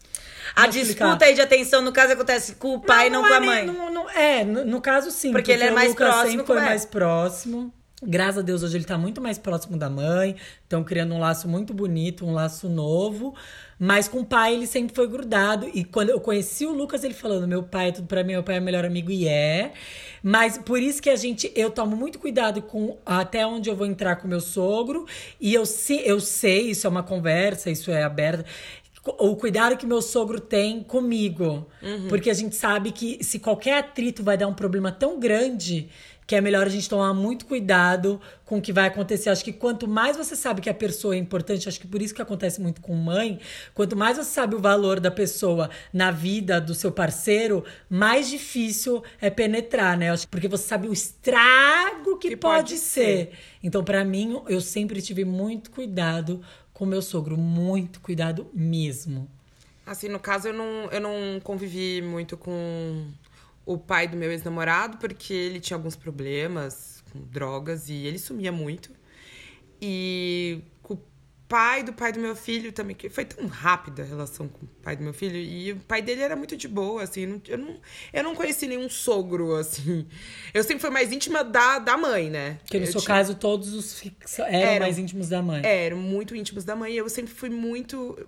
[0.57, 1.05] A explicar?
[1.07, 3.48] disputa aí de atenção, no caso, acontece com o pai, não, com a é nem-
[3.48, 3.66] mãe.
[3.66, 5.33] não- não- é, no, no caso sim.
[5.33, 6.66] Porque ele é mais Lucas próximo sempre foi ela.
[6.66, 7.72] mais próximo.
[8.01, 10.37] Graças a Deus, hoje ele tá muito mais próximo da mãe.
[10.62, 13.35] Estão criando um laço muito bonito, um laço novo.
[13.77, 15.68] Mas com o pai ele sempre foi grudado.
[15.74, 18.42] E quando eu conheci o Lucas, ele falando: meu pai é tudo pra mim, meu
[18.44, 19.72] pai é o melhor amigo, e é.
[20.22, 23.85] Mas por isso que a gente, eu tomo muito cuidado com até onde eu vou
[23.87, 25.05] entrar com meu sogro.
[25.40, 28.44] E eu, se, eu sei, isso é uma conversa, isso é aberto
[29.04, 31.66] o cuidado que meu sogro tem comigo.
[32.08, 35.88] Porque a gente sabe que se qualquer atrito vai dar um problema tão grande
[36.28, 39.30] que é melhor a gente tomar muito cuidado com o que vai acontecer.
[39.30, 42.14] Acho que quanto mais você sabe que a pessoa é importante, acho que por isso
[42.14, 43.40] que acontece muito com mãe,
[43.72, 49.02] quanto mais você sabe o valor da pessoa na vida do seu parceiro, mais difícil
[49.22, 50.14] é penetrar, né?
[50.30, 53.30] Porque você sabe o estrago que, Que pode, pode ser.
[53.62, 56.42] Então, pra mim, eu sempre tive muito cuidado
[56.79, 59.29] com meu sogro, muito cuidado mesmo.
[59.85, 63.05] Assim, no caso, eu não, eu não convivi muito com
[63.67, 68.53] o pai do meu ex-namorado, porque ele tinha alguns problemas com drogas e ele sumia
[68.53, 68.93] muito.
[69.83, 70.61] E
[71.48, 74.68] pai do pai do meu filho também, que foi tão rápida a relação com o
[74.82, 75.37] pai do meu filho.
[75.37, 77.24] E o pai dele era muito de boa, assim.
[77.26, 77.76] não- Eu não,
[78.12, 80.06] eu não conheci nenhum sogro, assim.
[80.52, 82.58] Eu sempre fui mais íntima da, da mãe, né?
[82.62, 84.80] Porque no Eu seu tinha- caso, todos os fix- eram, Eram.
[84.87, 85.62] mais íntimos da mãe.
[85.64, 86.92] É, eram muito íntimos da mãe.
[86.92, 88.18] E eu sempre fui muito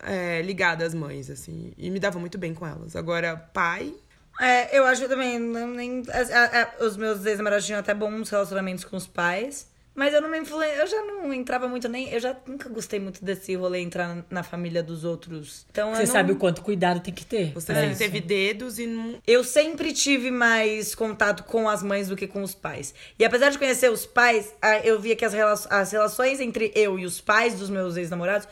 [0.00, 1.72] é, ligada às mães, assim.
[1.78, 2.94] E me dava muito bem com elas.
[2.94, 3.92] Agora, pai.
[4.40, 5.38] É, eu acho que também.
[5.38, 9.72] Não, nem, a- a- os meus ex-namorados tinham até bons relacionamentos com os pais.
[9.94, 10.68] Mas eu não me influen...
[10.70, 12.08] Eu já não entrava muito nem.
[12.10, 15.64] Eu já nunca gostei muito desse rolê entrar na família dos outros.
[15.70, 17.52] Então eu Você não- sabe o quanto cuidado tem que ter.
[17.52, 17.98] Você É sempre isso.
[18.00, 19.14] teve dedos e não.
[19.24, 22.92] Eu sempre tive mais contato com as mães do que com os pais.
[23.18, 24.52] E apesar de conhecer os pais,
[24.82, 28.48] eu via que as, rela- as relações entre eu e os pais dos meus ex-namorados,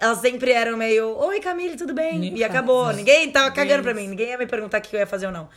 [0.00, 2.18] elas sempre eram meio, oi Camille, tudo bem?
[2.18, 2.92] Nem e fala acabou.
[2.92, 4.08] Ninguém tava cagando pra mim.
[4.08, 5.48] Ninguém ia me perguntar o que eu ia fazer ou não.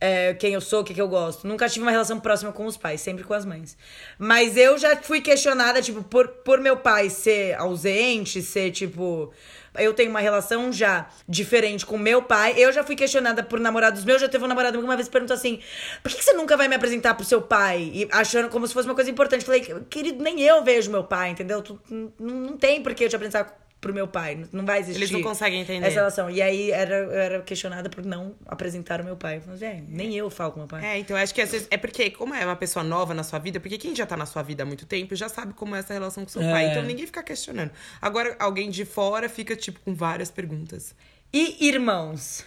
[0.00, 1.46] É, quem eu sou, o que, que eu gosto.
[1.46, 3.76] Nunca tive uma relação próxima com os pais, sempre com as mães.
[4.18, 9.32] Mas eu já fui questionada, tipo, por, por meu pai ser ausente, ser, tipo.
[9.76, 12.54] Eu tenho uma relação já diferente com meu pai.
[12.56, 14.20] Eu já fui questionada por namorados meus.
[14.20, 15.60] Já teve um namorado que uma vez perguntou assim:
[16.02, 17.90] por que, que você nunca vai me apresentar pro seu pai?
[17.94, 19.44] E achando como se fosse uma coisa importante.
[19.44, 21.62] Falei, querido, nem eu vejo meu pai, entendeu?
[21.62, 24.46] Tu- não, não tem por que eu te apresentar pro meu pai.
[24.50, 24.98] Não vai existir.
[24.98, 25.86] Eles não conseguem entender.
[25.86, 26.30] Essa relação.
[26.30, 29.36] E aí era, eu era questionada por não apresentar o meu pai.
[29.36, 30.82] Eu falei, é, nem eu falo com meu pai.
[30.82, 31.68] É, então acho que às vezes.
[31.70, 34.24] É porque, como é uma pessoa nova na sua vida, porque quem já tá na
[34.24, 36.50] sua vida há muito tempo já sabe como é essa relação com seu É.
[36.50, 36.70] pai.
[36.70, 37.70] Então ninguém fica questionando.
[38.00, 40.94] Agora, alguém de fora fica, tipo, com várias perguntas.
[41.30, 42.42] E irmãos?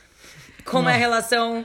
[0.66, 1.64] Como é a relação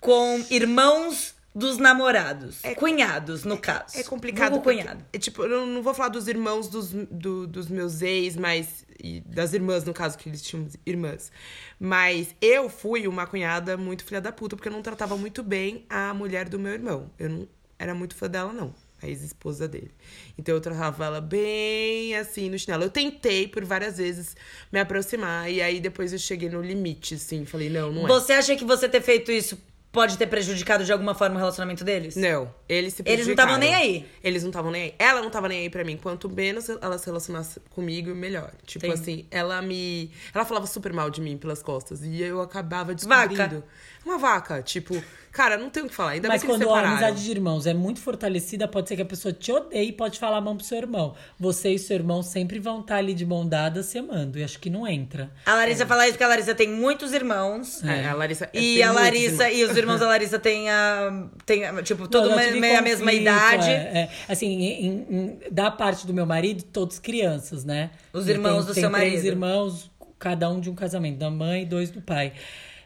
[0.00, 2.60] com irmãos dos namorados?
[2.74, 3.98] cunhados, no caso.
[3.98, 4.52] É complicado.
[4.52, 5.04] Vulgo cunhado.
[5.12, 8.84] é, tipo, eu não, vou falar dos irmãos dos, do- dos meus ex, mas.
[9.26, 11.32] Das irmãs, no caso, que eles tinham irmãs.
[11.78, 15.84] Mas eu fui uma cunhada muito filha da puta, porque eu não tratava muito bem
[15.90, 17.10] a mulher do meu irmão.
[17.18, 18.72] Eu não era muito fã dela, não.
[19.02, 19.90] A ex-esposa dele.
[20.38, 22.84] Então eu tratava ela bem assim no chinelo.
[22.84, 24.36] Eu tentei por várias vezes
[24.70, 25.50] me aproximar.
[25.50, 27.44] E aí depois eu cheguei no limite, assim.
[27.44, 28.06] Falei, não, não é.
[28.06, 29.58] Você acha que você ter feito isso
[29.92, 32.16] pode ter prejudicado de alguma forma o relacionamento deles?
[32.16, 33.84] Não, eles se Eles não tavam prejudicaram.
[33.88, 34.08] nem aí.
[34.24, 34.94] Eles não estavam nem aí.
[34.98, 35.96] Ela não tava nem aí pra mim.
[35.96, 38.50] Quanto menos ela se relacionasse comigo, melhor.
[38.64, 39.00] Tipo Entendi.
[39.02, 40.10] assim, ela me.
[40.34, 42.02] Ela falava super mal de mim pelas costas.
[42.02, 43.36] E eu acabava descobrindo.
[43.36, 43.64] Vaca.
[44.04, 44.62] Uma vaca.
[44.62, 45.00] Tipo,
[45.32, 46.10] cara, não tem o que falar.
[46.10, 48.96] Ainda Mas bem que eles quando a amizade de irmãos é muito fortalecida, pode ser
[48.96, 51.14] que a pessoa te odeie e pode falar a mão pro seu irmão.
[51.40, 54.38] Você e seu irmão sempre vão estar ali de mão dada se amando.
[54.38, 55.30] E acho que não entra.
[55.46, 57.82] A Larissa fala isso porque a Larissa tem muitos irmãos.
[57.82, 58.48] É, a Larissa.
[58.52, 59.58] E tem a Larissa, irmãos.
[59.58, 61.26] e os irmãos da Larissa têm a.
[61.46, 63.68] Tem, a- tipo, Não, todo tive meio a mesma idade.
[63.70, 64.10] é, é.
[64.28, 67.90] Assim, em- em- em- da parte do meu marido, todos crianças, né?
[68.12, 69.26] Os irmãos tem, do tem seu três marido.
[69.26, 72.32] irmãos, cada um de um casamento, da mãe e dois do pai.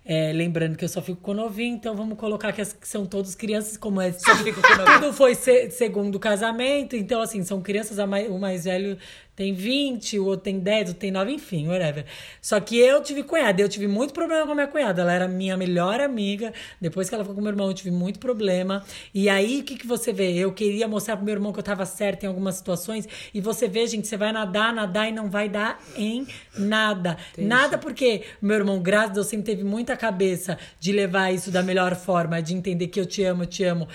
[0.09, 3.05] É, lembrando que eu só fico com novinho, então vamos colocar que, as, que são
[3.05, 4.13] todos crianças, como é.
[4.13, 4.87] Só fico com novinho.
[5.01, 8.97] Tudo foi se- segundo casamento, então assim, são crianças, a mai- o mais velho
[9.37, 12.07] tem 20, o outro tem 10, o outro tem 9, enfim, whatever.
[12.41, 15.03] Só que eu tive cunhada, eu tive muito problema com a minha cunhada.
[15.03, 16.55] Ela era minha melhor amiga.
[16.81, 18.83] Depois que ela ficou com meu irmão, eu tive muito problema.
[19.13, 20.33] E aí, o que, que você vê?
[20.33, 23.07] Eu queria mostrar pro meu irmão que eu tava certa em algumas situações.
[23.35, 27.19] E você vê, gente, você vai nadar, nadar e não vai dar em nada.
[27.37, 31.63] Nada porque meu irmão, graças a Deus, sempre teve muita cabeça de levar isso da
[31.63, 33.87] melhor forma, de entender que eu te amo, eu te amo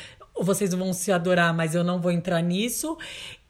[0.43, 2.97] vocês vão se adorar, mas eu não vou entrar nisso.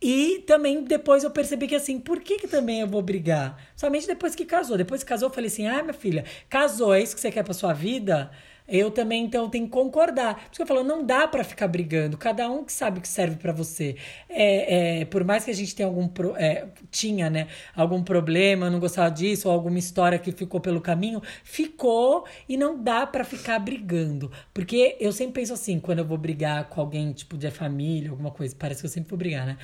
[0.02, 3.56] E também depois eu percebi que assim, por que, que também eu vou brigar?
[3.76, 4.76] Somente depois que casou.
[4.76, 7.44] Depois que casou, eu falei assim: ah, minha filha, casou, é isso que você quer
[7.44, 8.32] pra sua vida?
[8.72, 10.36] Eu também, então, tenho que concordar.
[10.36, 12.18] Por isso que eu falo, não dá pra ficar brigando.
[12.18, 13.98] Cada um que sabe o que serve pra você.
[14.30, 16.08] É, é, por mais que a gente tenha algum...
[16.08, 17.48] pro- é, tinha, né?
[17.76, 22.82] Algum problema, não gostava disso, ou alguma história que ficou pelo caminho, ficou e não
[22.82, 24.32] dá pra ficar brigando.
[24.54, 28.32] Porque eu sempre penso assim, quando eu vou brigar com alguém, tipo, de família, alguma
[28.32, 28.56] coisa.
[28.58, 29.58] Parece que eu sempre vou brigar, né?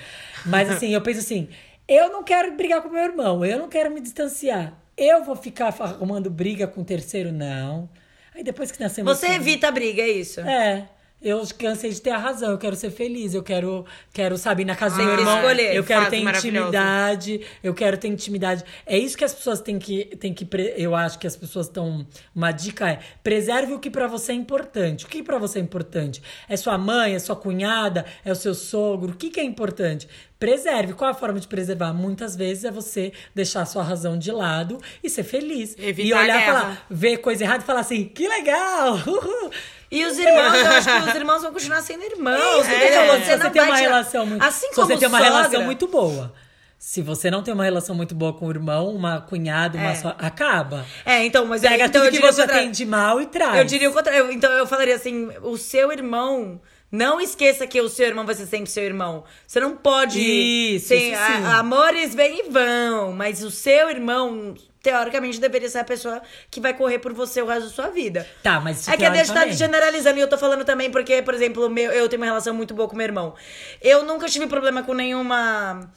[0.45, 1.47] Mas assim, eu penso assim,
[1.87, 4.77] eu não quero brigar com meu irmão, eu não quero me distanciar.
[4.97, 7.89] Eu vou ficar arrumando briga com o terceiro, não.
[8.37, 9.17] Aí depois que nascemos.
[9.17, 10.39] Você evita a briga, é isso?
[10.41, 10.87] É.
[11.21, 14.75] eu cansei de ter a razão, eu quero ser feliz, eu quero, quero sabe, na
[14.75, 15.75] casa do Tem meu que irmão, escolher.
[15.75, 18.63] eu quero ter intimidade, eu quero ter intimidade.
[18.85, 22.05] É isso que as pessoas têm que, têm que eu acho que as pessoas estão,
[22.35, 25.05] uma dica é, preserve o que pra você é importante.
[25.05, 26.21] O que pra você é importante?
[26.47, 30.07] É sua mãe, é sua cunhada, é o seu sogro, o que que é importante?
[30.39, 30.93] Preserve.
[30.93, 31.93] Qual a forma de preservar?
[31.93, 35.75] Muitas vezes é você deixar a sua razão de lado e ser feliz.
[35.79, 38.97] Evitar e olhar e falar, ver coisa errada e falar assim, que legal!
[39.07, 39.51] Uhul.
[39.89, 42.65] E os irmãos, eu acho que os irmãos vão continuar sendo irmãos.
[42.65, 42.93] Você entendeu?
[43.05, 44.43] falou, se você não tem uma relação muito.
[44.43, 46.33] Assim como você tem uma sogra, relação muito boa.
[46.79, 49.95] Se você não tem uma relação muito boa com o irmão, uma cunhada, uma É.
[49.95, 50.15] só.
[50.19, 50.85] Acaba.
[51.05, 52.63] É, então, mas eu- Pega então tudo eu que você contrário.
[52.65, 53.57] tem de mal e traz.
[53.57, 54.25] Eu diria o contrário.
[54.25, 56.61] Eu- Então eu falaria assim: o seu irmão.
[56.89, 59.25] Não esqueça que o seu irmão vai ser sempre seu irmão.
[59.45, 60.21] Você não pode.
[60.21, 63.11] Isso, Sim, isso a- amores vêm e vão.
[63.11, 67.45] Mas o seu irmão, teoricamente, deveria ser a pessoa que vai correr por você o
[67.45, 68.27] resto da sua vida.
[68.43, 71.33] Tá, mas É que a gente tá generalizando e eu tô falando também porque, por
[71.33, 73.35] exemplo, meu, eu tenho uma relação muito boa com meu irmão.
[73.81, 75.89] Eu nunca tive problema com nenhuma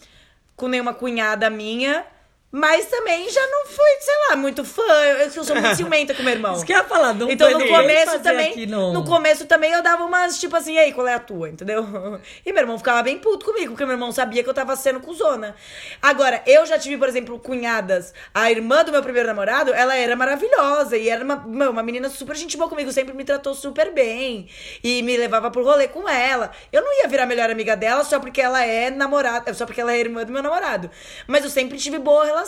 [0.56, 2.04] com nenhuma cunhada minha,
[2.52, 4.82] mas também já não fui, sei lá, muito fã.
[4.82, 6.54] Eu, eu sou muito ciumenta com meu irmão.
[6.54, 9.82] Isso que eu ia falar, não Então no começo também, aqui no- começo também eu
[9.82, 11.86] dava umas tipo assim, ei, qual é a tua, entendeu?
[12.44, 14.98] E meu irmão ficava bem puto comigo, porque meu irmão sabia que eu tava sendo
[15.00, 15.54] cuzona.
[16.02, 18.12] Agora, eu já tive, por exemplo, cunhadas.
[18.34, 22.34] A irmã do meu primeiro namorado, ela era maravilhosa e era uma, uma menina super
[22.34, 24.48] gente boa comigo, sempre me tratou super bem
[24.82, 26.50] e me levava pro rolê com ela.
[26.72, 29.92] Eu não ia virar melhor amiga dela só porque ela é namorada, só porque ela
[29.92, 30.90] é irmã do meu namorado.
[31.28, 32.39] Mas eu sempre tive boa relação.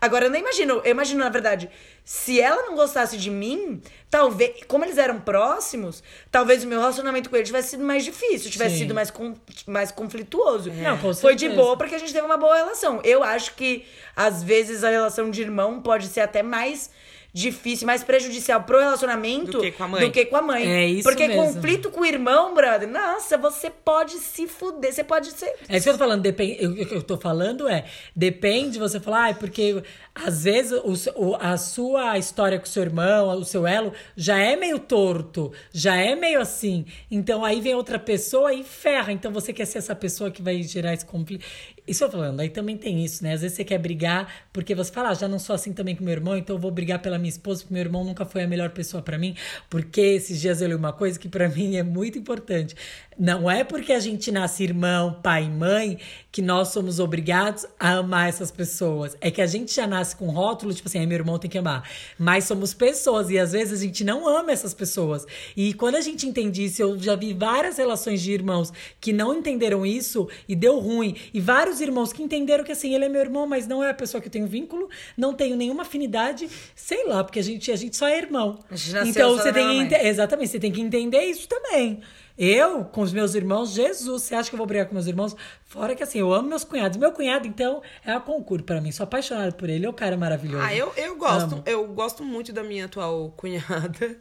[0.00, 1.70] Agora, eu não imagino, eu imagino, na verdade,
[2.04, 7.28] se ela não gostasse de mim, talvez, como eles eram próximos, talvez o meu relacionamento
[7.28, 8.78] com ele tivesse sido mais difícil, tivesse Sim.
[8.82, 10.70] sido mais, con- mais conflituoso.
[10.72, 13.00] Não, com Foi de boa porque a gente teve uma boa relação.
[13.04, 13.84] Eu acho que,
[14.16, 16.90] às vezes, a relação de irmão pode ser até mais
[17.32, 20.00] difícil, mais prejudicial pro relacionamento Do que com a mãe.
[20.06, 20.66] do que com a mãe.
[20.66, 21.42] É isso Porque mesmo.
[21.44, 25.54] conflito com o irmão, brother, nossa, você pode se fuder, você pode ser.
[25.68, 27.84] É isso que eu tô falando, depende, o que eu tô falando é,
[28.16, 29.82] depende você falar, ah, porque
[30.24, 30.72] às vezes
[31.14, 35.52] o, a sua história com o seu irmão, o seu elo, já é meio torto,
[35.72, 36.84] já é meio assim.
[37.10, 39.12] Então aí vem outra pessoa e ferra.
[39.12, 41.44] Então você quer ser essa pessoa que vai gerar esse conflito.
[41.86, 43.32] Isso eu falando, aí também tem isso, né?
[43.32, 46.04] Às vezes você quer brigar porque você fala, ah, já não sou assim também com
[46.04, 48.46] meu irmão, então eu vou brigar pela minha esposa, porque meu irmão nunca foi a
[48.46, 49.34] melhor pessoa pra mim.
[49.70, 52.74] Porque esses dias eu li uma coisa que pra mim é muito importante.
[53.18, 55.98] Não é porque a gente nasce irmão, pai e mãe
[56.30, 59.16] que nós somos obrigados a amar essas pessoas.
[59.20, 61.58] É que a gente já nasce com rótulo, tipo assim, "Ai, meu irmão tem que
[61.58, 61.88] amar.
[62.16, 65.26] Mas somos pessoas e às vezes a gente não ama essas pessoas.
[65.56, 69.34] E quando a gente entende isso, eu já vi várias relações de irmãos que não
[69.34, 71.16] entenderam isso e deu ruim.
[71.34, 73.94] E vários irmãos que entenderam que assim, ele é meu irmão, mas não é a
[73.94, 77.76] pessoa que eu tenho vínculo, não tenho nenhuma afinidade, sei lá, porque a gente, a
[77.76, 78.58] gente só é irmão.
[78.70, 82.00] A gente Então você tem que Exatamente, você tem que entender isso também.
[82.38, 85.34] Eu, com os meus irmãos, Jesus, você acha que eu vou brigar com meus irmãos?
[85.66, 86.96] Fora que assim, eu amo meus cunhados.
[86.96, 88.92] Meu cunhado, então, é a concurso pra mim.
[88.92, 90.62] Sou apaixonada por ele, é um cara maravilhoso.
[90.64, 91.54] Ah, eu, eu gosto.
[91.54, 91.62] Amo.
[91.66, 94.16] Eu gosto muito da minha atual cunhada.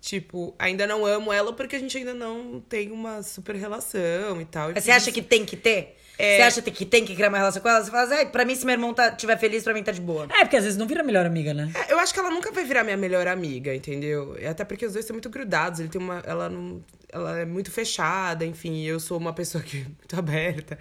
[0.00, 4.44] Tipo, ainda não amo ela porque a gente ainda não tem uma super relação e
[4.46, 4.72] tal.
[4.72, 5.96] Você acha que tem que ter?
[6.18, 6.36] É.
[6.36, 7.84] Você acha que tem que criar uma relação com ela?
[7.84, 9.92] Você fala assim, "Ai, pra mim, se meu irmão tá, tiver feliz, pra mim tá
[9.92, 10.26] de boa.
[10.30, 11.70] É, porque às vezes não vira melhor amiga, né?
[11.74, 14.36] É, eu acho que ela nunca vai virar minha melhor amiga, entendeu?
[14.50, 15.80] Até porque os dois são muito grudados.
[15.80, 16.22] Ele tem uma.
[16.26, 16.82] Ela não.
[17.12, 20.78] Ela é muito fechada, enfim, eu sou uma pessoa que é muito aberta.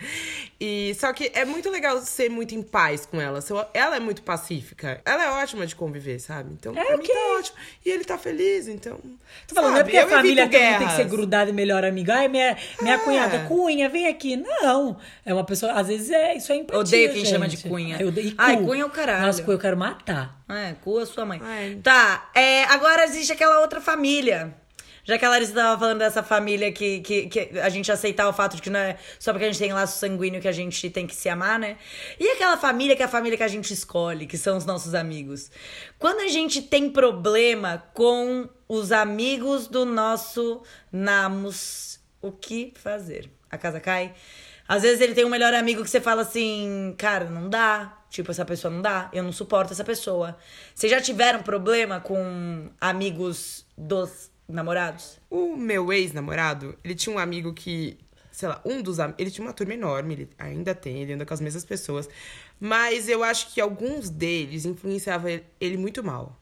[0.59, 3.39] E só que é muito legal ser muito em paz com ela.
[3.73, 5.01] Ela é muito pacífica.
[5.05, 6.51] Ela é ótima de conviver, sabe?
[6.53, 7.57] Então, É, pra mim tá ótimo.
[7.85, 8.99] E ele tá feliz, então.
[9.47, 11.53] Tô falando, não é porque a Eu família evito também tem que ser grudada e
[11.53, 12.13] melhor amiga.
[12.15, 12.99] Ai, minha, minha É.
[12.99, 14.35] cunhada, cunha, vem aqui.
[14.35, 14.97] Não.
[15.25, 17.29] É uma pessoa, às vezes é, isso é empatia, Odeio quem gente.
[17.29, 17.95] chama de cunha.
[17.97, 18.65] Ai, eu odeio- Ai, cu.
[18.65, 19.25] cunha é o caralho.
[19.25, 20.39] Nossa, cu eu quero matar.
[20.49, 21.39] É, cu a sua mãe.
[21.43, 21.79] Ai.
[21.83, 24.53] Tá, é, agora existe aquela outra família.
[25.03, 28.33] Já que a Larissa tava falando dessa família que, que, que a gente aceitar o
[28.33, 30.89] fato de que não é só porque a gente tem laço sanguíneo que a gente
[30.89, 31.77] tem que se amar, né?
[32.19, 34.93] E aquela família que é a família que a gente escolhe, que são os nossos
[34.93, 35.49] amigos.
[35.97, 43.29] Quando a gente tem problema com os amigos do nosso Namus, o que fazer?
[43.49, 44.13] A casa cai?
[44.67, 47.97] Às vezes ele tem um melhor amigo que você fala assim, cara, não dá.
[48.09, 49.09] Tipo, essa pessoa não dá.
[49.11, 50.37] Eu não suporto essa pessoa.
[50.75, 55.19] Vocês já tiveram problema com amigos dos namorados?
[55.29, 57.97] O meu ex-namorado, ele tinha um amigo que,
[58.31, 61.33] sei lá, um dos Ele tinha uma turma enorme, ele ainda tem, ele anda com
[61.33, 62.09] as mesmas pessoas.
[62.59, 66.37] Mas eu acho que alguns deles influenciavam ele, muito mal.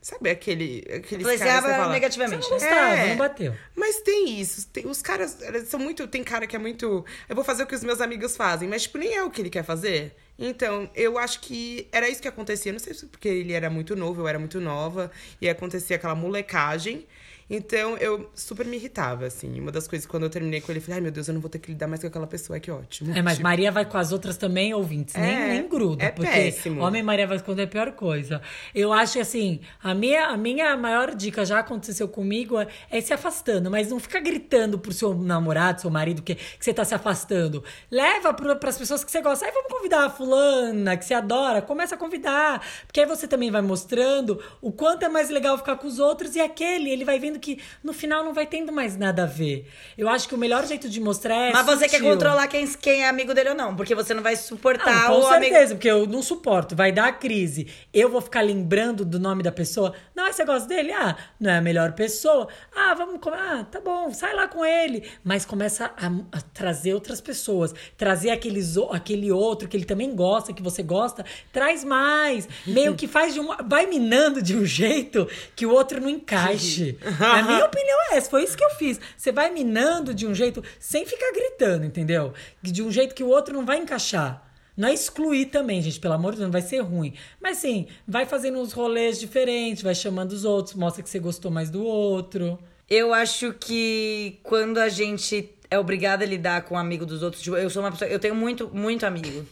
[0.00, 0.80] Sabe aquele.
[0.80, 2.44] Aqueles caras que você Influenciava fala, negativamente.
[2.44, 2.68] Você não né?
[2.68, 3.08] gostava, É.
[3.10, 3.54] não bateu.
[3.76, 4.66] Mas tem isso.
[4.66, 6.08] tem- os caras são muito.
[6.08, 7.04] Tem cara que é muito.
[7.28, 9.40] Eu vou fazer o que os meus amigos fazem, mas, tipo, nem é o que
[9.40, 10.16] ele quer fazer.
[10.38, 12.72] Então, eu acho que era isso que acontecia.
[12.72, 16.14] Não sei se porque ele era muito novo, eu era muito nova, e acontecia aquela
[16.14, 17.06] molecagem.
[17.50, 19.60] Então eu super me irritava, assim.
[19.60, 21.40] Uma das coisas, quando eu terminei com ele, eu falei, ai meu Deus, eu não
[21.40, 23.12] vou ter que lidar mais com aquela pessoa, que ótimo.
[23.14, 26.02] É, mas Tipo, Maria vai com as outras também, ouvintes, nem, É, nem gruda.
[26.04, 26.80] é porque péssimo.
[26.80, 28.40] homem Maria vai quando é a pior coisa.
[28.74, 33.00] Eu acho que, assim, a minha, a minha maior dica já aconteceu comigo é, é
[33.02, 36.86] se afastando, mas não fica gritando pro seu namorado, seu marido, que, que você tá
[36.86, 37.62] se afastando.
[37.90, 39.44] Leva pro, pras pessoas que você gosta.
[39.44, 42.64] Aí vamos convidar a fulana, que você adora, começa a convidar.
[42.86, 46.36] Porque aí você também vai mostrando o quanto é mais legal ficar com os outros
[46.36, 49.66] e aquele, ele vai vendo que no final não vai tendo mais nada a ver.
[49.98, 51.52] Eu acho que o melhor jeito de mostrar é.
[51.52, 54.36] Mas você quer controlar quem, quem é amigo dele ou não, porque você não vai
[54.36, 55.44] suportar Ah, com o amigo.
[55.52, 56.76] certeza, porque eu não suporto.
[56.76, 57.66] Vai dar crise.
[57.92, 59.92] Eu vou ficar lembrando do nome da pessoa.
[60.14, 60.92] Não, você gosta dele?
[60.92, 62.46] Ah, não é a melhor pessoa.
[62.74, 63.18] Ah, vamos.
[63.32, 65.02] Ah, tá bom, sai lá com ele.
[65.24, 66.06] Mas começa a,
[66.38, 67.74] a trazer outras pessoas.
[67.96, 71.24] Trazer aqueles, aquele outro que ele também gosta, que você gosta.
[71.52, 72.48] Traz mais.
[72.66, 73.48] Meio que faz de um.
[73.66, 76.96] Vai minando de um jeito que o outro não encaixe.
[77.20, 78.30] a minha opinião é essa.
[78.30, 79.00] Foi isso que eu fiz.
[79.16, 82.32] Você vai minando de um jeito sem ficar gritando, entendeu?
[82.62, 84.48] De um jeito que o outro não vai encaixar.
[84.76, 87.12] Não é excluir também, gente, pelo amor de Deus, não vai ser ruim.
[87.40, 91.50] Mas sim, vai fazendo uns rolês diferentes, vai chamando os outros, mostra que você gostou
[91.50, 92.58] mais do outro.
[92.88, 97.42] Eu acho que quando a gente é obrigada a lidar com o amigo dos outros,
[97.42, 99.46] tipo, eu sou uma pessoa, eu tenho muito, muito amigo.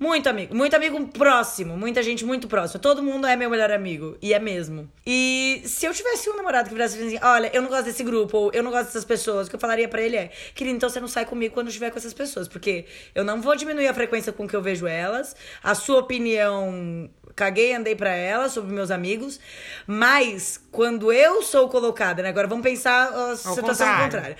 [0.00, 2.80] Muito amigo, muito amigo próximo, muita gente muito próxima.
[2.80, 4.90] Todo mundo é meu melhor amigo, e é mesmo.
[5.04, 8.34] E se eu tivesse um namorado que virasse assim, olha, eu não gosto desse grupo,
[8.38, 10.88] ou eu não gosto dessas pessoas, o que eu falaria pra ele é, querido, então
[10.88, 13.92] você não sai comigo quando estiver com essas pessoas, porque eu não vou diminuir a
[13.92, 18.90] frequência com que eu vejo elas, a sua opinião caguei, andei pra ela sobre meus
[18.90, 19.38] amigos,
[19.86, 22.30] mas quando eu sou colocada, né?
[22.30, 24.04] Agora vamos pensar a situação contrário.
[24.04, 24.36] contrária.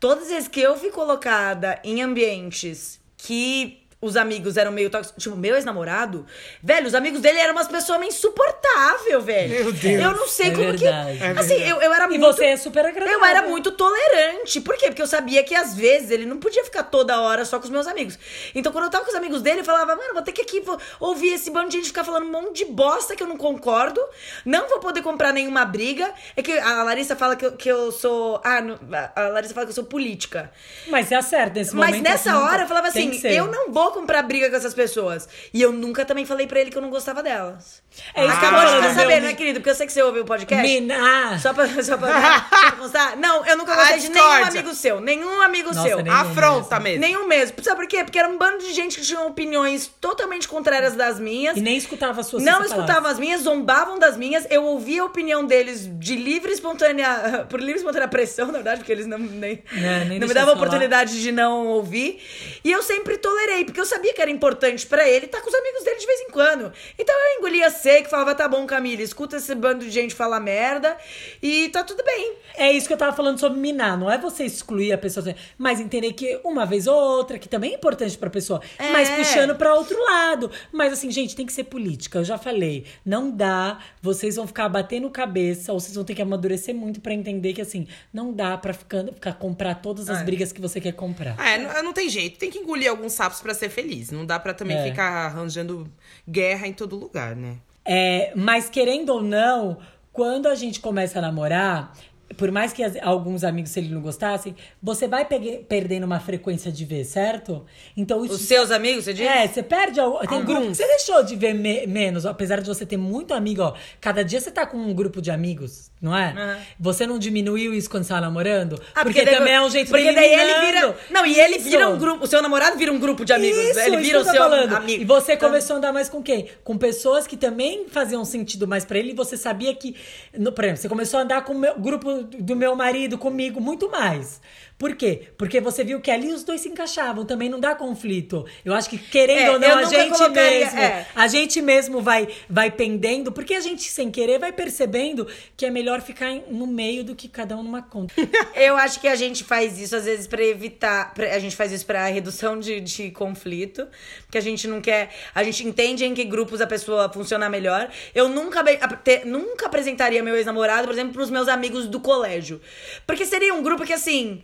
[0.00, 5.22] Todas as vezes que eu fui colocada em ambientes que os amigos eram meio tóxicos.
[5.22, 6.26] Tipo, meu ex-namorado,
[6.62, 9.64] velho, os amigos dele eram umas pessoas meio insuportáveis, velho.
[9.64, 10.02] Meu Deus.
[10.02, 11.18] Eu não sei É como verdade.
[11.18, 11.24] que.
[11.24, 12.20] É assim, eu, eu era E muito.
[12.26, 13.18] você é super agradável.
[13.18, 14.60] Eu era muito tolerante.
[14.60, 14.86] Por quê?
[14.86, 17.70] Porque eu sabia que às vezes ele não podia ficar toda hora só com os
[17.70, 18.18] meus amigos.
[18.54, 20.60] Então, quando eu tava com os amigos dele, eu falava, mano, vou ter que aqui
[20.60, 23.36] vou ouvir esse bando de gente ficar falando um monte de bosta que eu não
[23.36, 24.00] concordo.
[24.44, 26.12] Não vou poder comprar nenhuma briga.
[26.36, 28.40] É que a Larissa fala que eu, que eu sou.
[28.44, 28.78] Ah, não-
[29.14, 30.50] a Larissa fala que eu sou política.
[30.88, 32.02] Mas você acerta nesse Mas momento.
[32.04, 35.28] nessa assim, hora eu falava assim: eu não vou comprar briga com essas pessoas.
[35.52, 37.82] E eu nunca também falei pra ele que eu não gostava delas.
[38.14, 39.60] É isso que eu Acabou tô de falando, ficar sabendo, meu- né, querido?
[39.60, 40.66] Porque eu sei que você ouve o podcast.
[40.66, 40.96] Mina-
[41.32, 41.96] ah, Só pra, só pra, só
[42.60, 43.16] pra constar.
[43.16, 44.60] Não, eu nunca gostei de nenhum discórdia.
[44.60, 45.00] amigo seu.
[45.00, 46.02] Nenhum amigo Nossa, seu.
[46.02, 47.00] nem- Afronta mesmo.
[47.00, 47.62] Nenhum mesmo.
[47.62, 48.02] Sabe por quê?
[48.04, 51.56] Porque era um bando de gente que tinha opiniões totalmente contrárias das minhas.
[51.56, 54.46] E nem escutava as suas Não você escutavam as minhas, zombavam das minhas.
[54.50, 57.46] Eu ouvia a opinião deles de livre e espontânea.
[57.48, 60.34] Por livre e espontânea pressão, na verdade, porque eles não, nem, É, nem não me
[60.34, 60.66] davam falar.
[60.66, 62.20] oportunidade de não ouvir.
[62.64, 65.54] E eu sempre tolerei, porque eu sabia que era importante pra ele estar com os
[65.54, 66.72] amigos dele de vez em quando.
[66.96, 70.96] Então eu engolia seco, falava: tá bom, Camila, escuta esse bando de gente falar merda
[71.42, 72.34] e tá tudo bem.
[72.56, 73.98] É isso que eu tava falando sobre minar.
[73.98, 77.72] Não é você excluir a pessoa, mas entender que uma vez ou outra, que também
[77.72, 78.92] é importante pra pessoa, É.
[78.92, 80.50] mas puxando pra outro lado.
[80.70, 82.18] Mas assim, gente, tem que ser política.
[82.20, 82.84] Eu já falei.
[83.04, 83.80] Não dá.
[84.00, 87.60] Vocês vão ficar batendo cabeça, ou vocês vão ter que amadurecer muito pra entender que
[87.60, 90.22] assim, não dá pra ficar, ficar comprar todas as É.
[90.24, 91.34] brigas que você quer comprar.
[91.44, 92.38] É, não, não tem jeito.
[92.38, 94.10] Tem que engolir alguns sapos pra ser feliz.
[94.10, 94.84] Não dá pra também É.
[94.84, 95.90] ficar arranjando
[96.28, 97.56] guerra em todo lugar, né?
[97.84, 99.78] É, mas querendo ou não,
[100.12, 101.92] quando a gente começa a namorar,
[102.36, 106.20] por mais que as- alguns amigos, se ele não gostassem, você vai pegue- perdendo uma
[106.20, 107.64] frequência de ver, certo?
[107.96, 108.34] Então isso.
[108.34, 109.26] Os seus amigos, você diz?
[109.26, 109.94] É, você perde.
[109.94, 110.44] Tem Alguns.
[110.44, 113.74] grupo que você deixou de ver me- menos, apesar de você ter muito amigo, ó.
[114.00, 116.32] Cada dia você tá com um grupo de amigos, não é?
[116.32, 116.58] Aham.
[116.80, 118.80] Você não diminuiu isso quando você tava namorando?
[118.94, 120.96] Ah, porque daí- também é um jeito Porque daí ele vira.
[121.10, 121.90] Não, e ele vira Isso.
[121.92, 122.24] um grupo.
[122.24, 123.58] O seu namorado vira um grupo de amigos.
[123.58, 123.78] Isso?
[123.80, 124.72] Ele isso vira o que eu seu falando.
[124.74, 125.02] amigo.
[125.02, 126.48] E você Então- começou a andar mais com quem?
[126.64, 129.94] Com pessoas que também faziam sentido mais pra ele e você sabia que.
[130.36, 133.60] No, por exemplo, você começou a andar com o meu- grupo do meu marido, comigo,
[133.60, 134.40] muito mais.
[134.76, 135.28] Por quê?
[135.38, 138.44] Porque você viu que ali os dois se encaixavam, também não dá conflito.
[138.64, 140.80] Eu acho que, querendo É, ou não, a gente colocaria- mesmo.
[140.80, 141.06] é.
[141.14, 145.70] A gente mesmo vai, vai pendendo, porque a gente, sem querer, vai percebendo que é
[145.70, 148.12] melhor ficar no meio do que cada um numa conta.
[148.54, 151.14] Eu acho que a gente faz isso, às vezes, pra evitar.
[151.14, 153.86] pra- a gente faz isso pra redução de, de conflito.
[154.26, 155.10] Porque a gente não quer.
[155.32, 157.88] A gente entende em que grupos a pessoa funciona melhor.
[158.12, 158.62] Eu nunca,
[159.04, 162.60] te- nunca apresentaria meu ex-namorado, por exemplo, pros meus amigos do colégio.
[163.06, 164.42] Porque seria um grupo que, assim.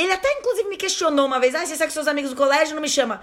[0.00, 1.54] Ele até, inclusive, me questionou uma vez.
[1.54, 3.20] Ah, você sai com seus amigos do colégio não me chama.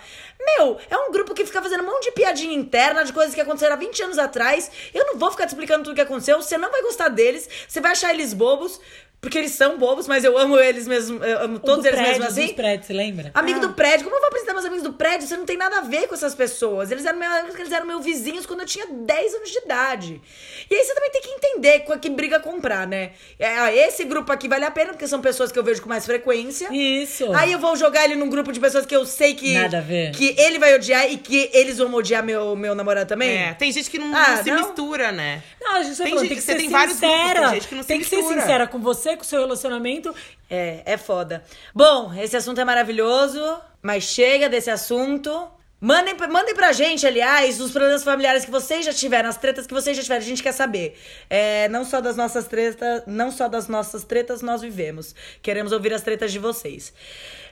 [0.58, 3.40] Meu, é um grupo que fica fazendo um monte de piadinha interna de coisas que
[3.40, 4.70] aconteceram há 20 anos atrás.
[4.94, 6.42] Eu não vou ficar te explicando tudo o que aconteceu.
[6.42, 7.48] Você não vai gostar deles.
[7.66, 8.82] Você vai achar eles bobos.
[9.26, 11.24] Porque eles são bobos, mas eu amo eles mesmo.
[11.24, 12.46] Eu amo O todos do eles prédio, mesmo assim.
[12.46, 13.32] dos prédios, você lembra?
[13.34, 15.28] Amigo do prédio, como eu vou apresentar meus amigos do prédio?
[15.28, 16.92] Você não tem nada a ver com essas pessoas.
[16.92, 20.22] Eles eram, meus, eles eram meus vizinhos quando eu tinha 10 anos de idade.
[20.70, 23.12] E aí você também tem que entender com que briga comprar, né?
[23.40, 25.90] É, ah, esse grupo aqui vale a pena, porque são pessoas que eu vejo com
[25.90, 26.70] mais frequência.
[26.72, 27.32] Isso.
[27.34, 29.54] Aí eu vou jogar ele num grupo de pessoas que eu sei que.
[29.56, 30.12] Nada a ver.
[30.12, 33.36] Que ele vai odiar e que eles vão odiar meu, meu namorado também.
[33.38, 34.58] É, tem gente que não, Ah, não se não?
[34.68, 35.42] mistura, né?
[35.60, 37.40] Não, a gente tá Tem falando, gente- tem que ser tem vários grupos, sincera.
[37.42, 38.42] tem gente que não se tem que ser mistura.
[38.42, 40.14] sincera com você, com o seu relacionamento.
[40.50, 41.44] É, é foda.
[41.74, 43.42] Bom, esse assunto é maravilhoso,
[43.82, 45.48] mas chega desse assunto.
[45.80, 49.74] Mandem, mandem pra gente, aliás, os problemas familiares que vocês já tiveram, as tretas que
[49.74, 50.98] vocês já tiveram, a gente quer saber.
[51.30, 55.14] É, não só das nossas tretas, não só das nossas tretas nós vivemos.
[55.42, 56.94] Queremos ouvir as tretas de vocês.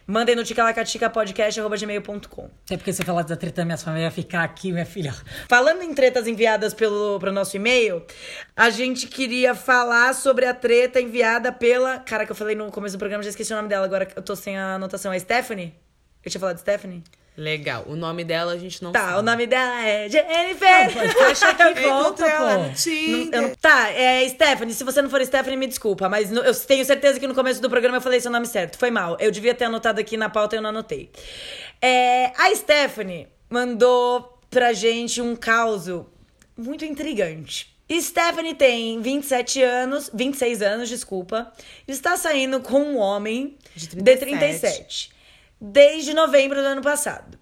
[0.07, 2.49] Mandem no ticalacaticapodcast.gmail.com.
[2.65, 5.13] Até porque se eu falar da treta da minha família, ia ficar aqui, minha filha.
[5.47, 8.03] Falando em tretas enviadas pelo pro nosso e-mail,
[8.55, 11.99] a gente queria falar sobre a treta enviada pela.
[11.99, 14.21] Cara, que eu falei no começo do programa, já esqueci o nome dela, agora eu
[14.21, 15.13] tô sem a anotação.
[15.13, 15.73] É Stephanie?
[16.23, 17.03] Eu tinha falado de Stephanie?
[17.35, 17.83] Legal.
[17.87, 19.19] O nome dela a gente não Tá, sabe.
[19.19, 20.89] o nome dela é Jennifer.
[21.17, 22.75] Fecha aqui e volta, no pô.
[23.41, 24.73] Não- tá, é Stephanie.
[24.73, 26.07] Se você não for Stephanie, me desculpa.
[26.07, 28.77] Mas no- eu tenho certeza que no começo do programa eu falei seu nome certo.
[28.77, 29.17] Foi mal.
[29.19, 31.09] Eu devia ter anotado aqui na pauta e eu não anotei.
[31.81, 35.85] É, a Stephanie mandou pra gente um caos
[36.55, 37.73] muito intrigante.
[37.91, 41.51] Stephanie tem 27 anos, 26 anos, desculpa.
[41.87, 45.11] Está saindo com um homem De de 37.
[45.63, 47.39] 37 desde novembro do ano passado.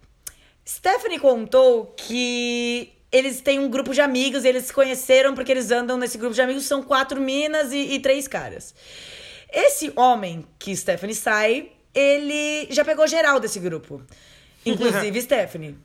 [0.67, 5.71] Stephanie contou que eles têm um grupo de amigos, e eles se conheceram porque eles
[5.71, 8.73] andam nesse grupo de amigos, são quatro minas e, e três caras.
[9.51, 14.01] Esse homem que Stephanie sai, ele já pegou geral desse grupo.
[14.65, 15.77] Inclusive Stephanie.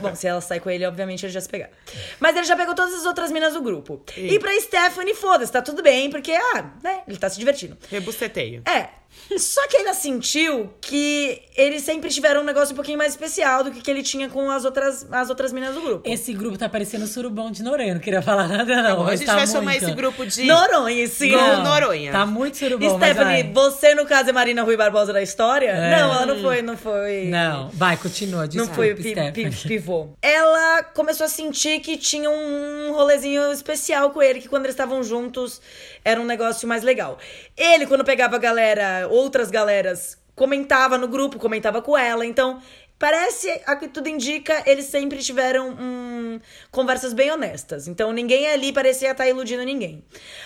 [0.00, 1.70] Bom, se ela sai com ele, obviamente ele já se pegar.
[2.18, 4.02] Mas ele já pegou todas as outras minas do grupo.
[4.16, 7.76] E pra Stephanie, foda-se, tá tudo bem, porque, ah, né, ele tá se divertindo.
[7.90, 8.62] Rebuceteio.
[8.66, 9.01] É.
[9.38, 13.70] Só que ela sentiu que eles sempre tiveram um negócio um pouquinho mais especial do
[13.70, 16.08] que, que ele tinha com as outras, as outras minas do grupo.
[16.08, 17.94] Esse grupo tá parecendo surubão de Noronha.
[17.94, 19.00] Não queria falar nada, não.
[19.00, 19.84] A mas gente tá vai chamar muito.
[19.84, 21.30] esse grupo de Noronha, sim.
[21.32, 22.12] Não, Não, Noronha.
[22.12, 23.52] Tá muito surubão, mas Stephanie, vai.
[23.52, 25.70] você no caso é Marina Rui Barbosa da história?
[25.70, 25.90] É.
[25.96, 27.24] Não, ela não foi, não foi.
[27.26, 28.42] Não, vai, continua.
[28.42, 30.08] Não Desculpa, foi o pi- pi- pivô.
[30.20, 35.02] Ela começou a sentir que tinha um rolezinho especial com ele, que quando eles estavam
[35.02, 35.60] juntos
[36.04, 37.18] era um negócio mais legal.
[37.56, 42.24] Ele, quando pegava a galera, outras galeras, comentava no grupo, comentava com ela.
[42.24, 42.60] Então,
[42.98, 46.40] parece, a que tudo indica, eles sempre tiveram hum,
[46.70, 47.88] conversas bem honestas.
[47.88, 50.04] Então, ninguém ali parecia estar iludindo ninguém.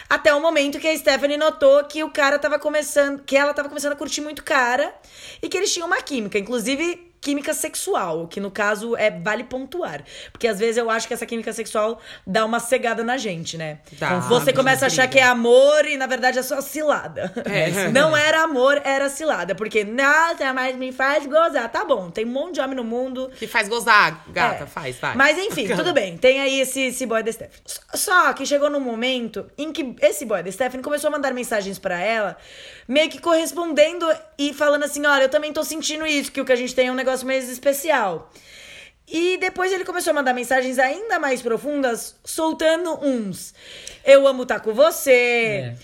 [0.09, 3.69] Até o momento que a Stephanie notou que o cara tava começando, que ela tava
[3.69, 4.95] começando a curtir muito cara
[5.43, 10.05] e que eles tinham uma química, inclusive química sexual, que no caso é vale pontuar,
[10.31, 13.81] porque às vezes eu acho que essa química sexual dá uma cegada na gente, né?
[13.99, 17.33] Dá, Você começa a achar que é amor e na verdade é só cilada.
[17.47, 17.89] É.
[17.89, 21.69] Não era amor, era cilada, porque nada mais me faz gozar.
[21.69, 24.67] Tá bom, tem um monte de homem no mundo, Que faz gozar, gata, é.
[24.67, 25.17] faz, vai.
[25.17, 26.17] Mas enfim, tudo bem.
[26.17, 27.61] Tem aí esse, esse boy da Stephanie.
[27.95, 31.77] Só que chegou num momento em que esse boy da Stephanie começou a mandar mensagens
[31.79, 32.37] pra ela,
[32.87, 34.07] meio que correspondendo
[34.39, 36.89] e falando assim: olha, eu também tô sentindo isso, que o que a gente tem
[36.89, 38.31] é um negócio meio especial.
[39.09, 43.55] E depois ele começou a mandar mensagens ainda mais profundas, soltando uns.
[44.05, 45.13] Eu amo estar com você.
[45.13, 45.75] É,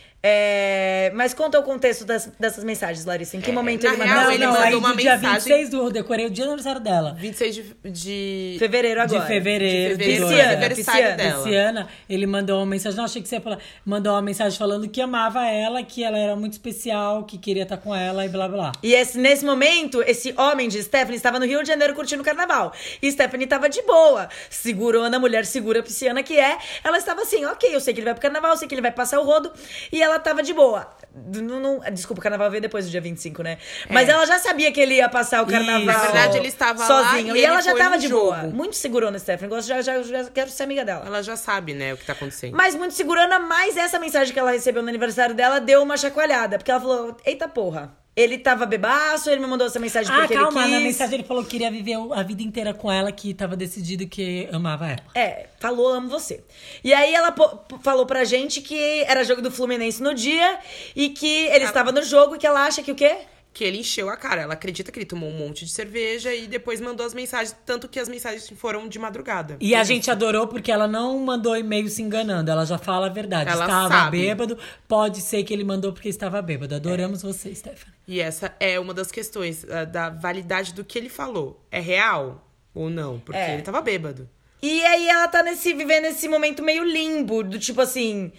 [1.15, 3.37] mas conta o contexto das- dessas mensagens, Larissa.
[3.37, 4.25] Em que momento na ele real, mandou?
[4.25, 5.91] Não, ele não, mandou aí uma do dia mensagem- 26 do...
[5.91, 7.17] Decorei o dia do aniversário dela.
[7.19, 7.91] 26 de...
[7.91, 8.57] de...
[8.59, 9.21] Fevereiro agora.
[9.21, 9.97] De fevereiro.
[9.99, 10.67] De fevereiro, de Pisciana, né?
[10.67, 11.17] aniversário pisciana.
[11.17, 11.39] dela.
[11.39, 14.89] Luciana, ele mandou uma mensagem, não achei que você ia falar, mandou uma mensagem falando
[14.89, 18.49] que amava ela, que ela era muito especial, que queria estar com ela e blá
[18.49, 18.73] blá.
[18.83, 22.25] E esse- nesse momento, esse homem de Stephanie estava no Rio de Janeiro curtindo o
[22.25, 22.73] carnaval.
[23.03, 24.29] E Stephanie estava de boa.
[24.49, 26.57] Segurona, mulher segura pisciana que é.
[26.85, 28.83] Ela estava assim, ok, eu sei que ele vai pro carnaval, eu sei que ele
[28.83, 29.51] vai passar o rodo.
[29.91, 30.89] E ela estava de boa.
[31.15, 33.59] Não- não- desculpa, o carnaval veio depois do dia 25, né?
[33.91, 35.79] Mas ela já sabia que ele ia passar o carnaval.
[35.81, 35.87] Isso.
[35.87, 37.37] Na verdade, ele estava lá sozinho.
[37.37, 38.25] e e ela já no de jogo.
[38.25, 38.43] boa.
[38.45, 39.49] Muito segurona, Stephanie.
[39.55, 41.05] Gosto, já, já, já quero ser amiga dela.
[41.07, 42.57] Ela já sabe, né, o que tá acontecendo.
[42.57, 46.57] Mas muito segurando, mas essa mensagem que ela recebeu no aniversário dela deu uma chacoalhada.
[46.59, 48.02] Porque ela falou: Eita porra.
[48.15, 50.79] Ele tava bebaço, ele me mandou essa mensagem Ah, porque calma, ele quis.
[50.79, 54.07] na mensagem ele falou que queria viver a vida inteira com ela, que tava decidido
[54.07, 55.03] que amava ela.
[55.15, 56.45] É, falou, amo você.
[56.85, 57.35] E aí ela
[57.83, 60.59] falou pra gente que era jogo do Fluminense no dia
[60.95, 63.17] e que ele estava no jogo e que ela acha que o quê?
[63.55, 64.43] Que ele encheu a cara.
[64.43, 67.87] Ela acredita que ele tomou um monte de cerveja e depois mandou as mensagens, tanto
[67.87, 69.57] que as mensagens foram de madrugada.
[69.61, 73.11] E a gente adorou porque ela não mandou e-mail se enganando, ela já fala a
[73.11, 73.51] verdade.
[73.51, 74.19] Ela estava sabe.
[74.19, 76.75] bêbado, pode ser que ele mandou porque estava bêbado.
[76.75, 77.93] Adoramos você, Stephanie.
[78.09, 81.63] E essa é uma das questões da validade do que ele falou.
[81.71, 83.21] É real ou não?
[83.21, 83.53] Porque É.
[83.55, 84.29] ele tava bêbado.
[84.63, 88.33] E aí ela tá nesse, vivendo esse momento meio limbo, do tipo assim.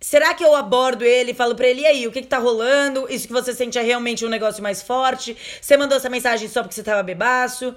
[0.00, 2.38] Será que eu abordo ele e falo pra ele, e aí, o que que tá
[2.38, 3.06] rolando?
[3.10, 5.36] Isso que você sente é realmente um negócio mais forte?
[5.60, 7.74] Você mandou essa mensagem só porque você tava bebaço?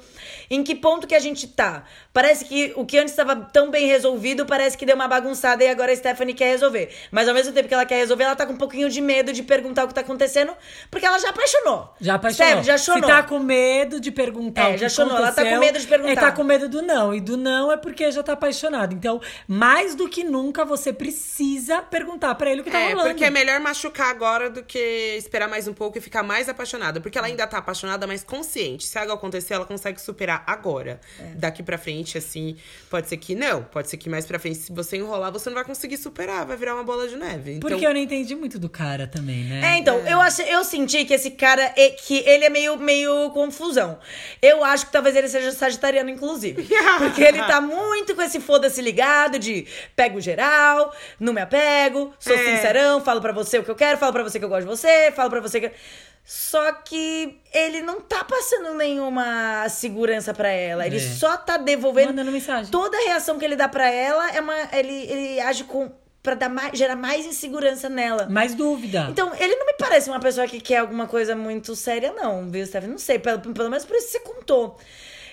[0.47, 1.83] Em que ponto que a gente tá?
[2.13, 5.67] Parece que o que antes estava tão bem resolvido, parece que deu uma bagunçada e
[5.67, 6.93] agora a Stephanie quer resolver.
[7.09, 9.33] Mas ao mesmo tempo que ela quer resolver, ela tá com um pouquinho de medo
[9.33, 10.53] de perguntar o que tá acontecendo,
[10.91, 11.89] porque ela já apaixonou.
[11.99, 12.45] Já apaixonou.
[12.45, 13.09] Stephanie, já chonou.
[13.09, 15.17] Se tá com medo de perguntar É, o que já chonou.
[15.17, 16.11] Ela tá com medo de perguntar.
[16.11, 17.15] É, tá com medo do não.
[17.15, 18.93] E do não é porque já tá apaixonado.
[18.93, 23.09] Então, mais do que nunca, você precisa perguntar pra ele o que tá É, rolando.
[23.09, 24.79] porque é melhor machucar agora do que
[25.17, 26.99] esperar mais um pouco e ficar mais apaixonada.
[27.01, 28.85] Porque ela ainda tá apaixonada, mas consciente.
[28.87, 30.99] Se algo acontecer, ela consegue superar agora.
[31.19, 31.23] É.
[31.35, 32.55] Daqui pra frente, assim,
[32.89, 33.63] pode ser que não.
[33.63, 36.45] Pode ser que mais pra frente, se você enrolar, você não vai conseguir superar.
[36.45, 37.53] Vai virar uma bola de neve.
[37.53, 39.73] Então, Porque eu não entendi muito do cara também, né?
[39.73, 43.29] É, então, eu, achei, eu senti que esse cara, é- que ele é meio, meio
[43.31, 43.99] confusão.
[44.41, 46.67] Eu acho que talvez ele seja sagitariano, inclusive.
[46.97, 52.33] Porque ele tá muito com esse foda-se ligado de pego geral, não me apego, sou
[52.35, 52.55] É.
[52.55, 54.67] sincerão, falo pra você o que eu quero, falo pra você que eu gosto de
[54.69, 55.71] você, falo pra você que...
[56.23, 60.85] Só que ele não tá passando nenhuma segurança pra ela.
[60.85, 60.99] Ele É.
[60.99, 62.09] só tá devolvendo.
[62.09, 62.71] Mandando mensagem.
[62.71, 64.53] Toda a reação que ele dá pra ela é uma.
[64.71, 65.91] Ele, ele age com.
[66.21, 68.27] pra dar mais, gerar mais insegurança nela.
[68.29, 69.07] Mais dúvida.
[69.09, 72.63] Então, ele não me parece uma pessoa que quer alguma coisa muito séria, não, viu,
[72.67, 72.91] Stephanie?
[72.91, 74.77] Não sei, pelo, pelo menos por isso que você contou.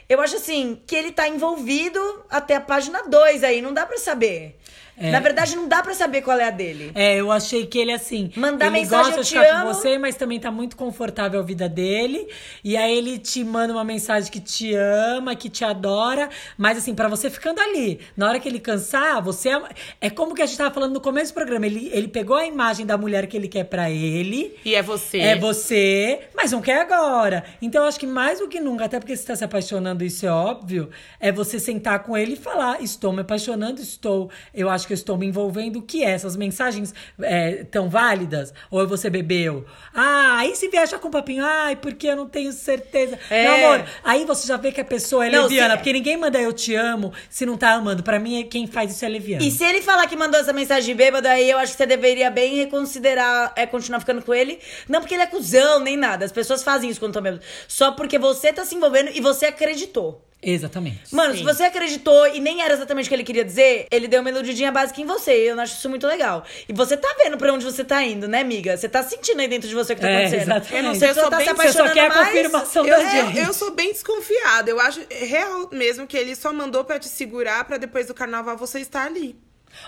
[0.09, 2.01] Eu acho assim, que ele tá envolvido
[2.31, 4.59] até a página 2 aí, não dá pra saber.
[5.01, 5.11] É.
[5.11, 6.91] Na verdade, não dá pra saber qual é a dele.
[6.95, 8.31] É, eu achei que ele, assim.
[8.37, 9.67] Mandar ele mensagem, gosta eu de te ficar amo.
[9.67, 12.29] com você, mas também tá muito confortável a vida dele.
[12.65, 16.29] E aí ele te manda uma mensagem que te ama, que te adora.
[16.57, 18.01] Mas, assim, pra você ficando ali.
[18.17, 19.51] Na hora que ele cansar, você.
[19.51, 19.63] É,
[20.03, 21.67] é como que a gente tava falando no começo do programa.
[21.67, 24.57] Ele, ele pegou a imagem da mulher que ele quer pra ele.
[24.65, 25.19] E é você.
[25.19, 27.45] É você, mas não quer agora.
[27.63, 30.27] Então, eu acho que mais do que nunca, até porque você está se apaixonando, isso
[30.27, 30.91] é óbvio,
[31.21, 34.31] é você sentar com ele e falar: estou me apaixonando, estou.
[34.53, 35.79] Eu acho que eu estou me envolvendo.
[35.79, 36.11] O que é?
[36.11, 38.53] Essas mensagens é, tão válidas?
[38.71, 39.65] Ou você bebeu?
[39.95, 43.19] Ah, aí se viaja com o papinho, ai, porque eu não tenho certeza.
[43.31, 43.45] É.
[43.45, 46.17] Meu amor, aí você já vê que a pessoa é Não, leviana, se- porque ninguém
[46.17, 48.03] manda eu te amo se não tá amando.
[48.03, 49.45] Pra mim, quem faz isso é leviano.
[49.45, 52.31] E se ele falar que mandou essa mensagem bêbada, aí eu acho que você deveria
[52.31, 54.59] bem reconsiderar é, continuar ficando com ele.
[54.89, 56.25] Não porque ele é cuzão, nem nada.
[56.25, 57.47] As pessoas fazem isso quando estão bêbados.
[57.69, 60.25] Só porque você tá se envolvendo e você acreditou.
[60.41, 61.13] Exatamente.
[61.15, 61.39] Mano, Sim.
[61.41, 64.31] se você acreditou e nem era exatamente o que ele queria dizer, ele deu uma
[64.31, 65.45] iludidinha básica em você.
[65.45, 66.45] E eu acho isso muito legal.
[66.69, 68.77] E você tá vendo pra onde você tá indo, né, amiga?
[68.77, 70.43] Você tá sentindo aí dentro de você o que tá É, acontecendo.
[70.43, 70.75] exatamente.
[70.77, 72.27] Eu não sei, eu só sou tá bem- se você só quer a mais.
[72.29, 73.39] confirmação Eu, da eu, gente.
[73.47, 74.71] eu sou bem desconfiada.
[74.71, 78.57] Eu acho real mesmo que ele só mandou pra te segurar pra depois do carnaval
[78.57, 79.37] você estar ali.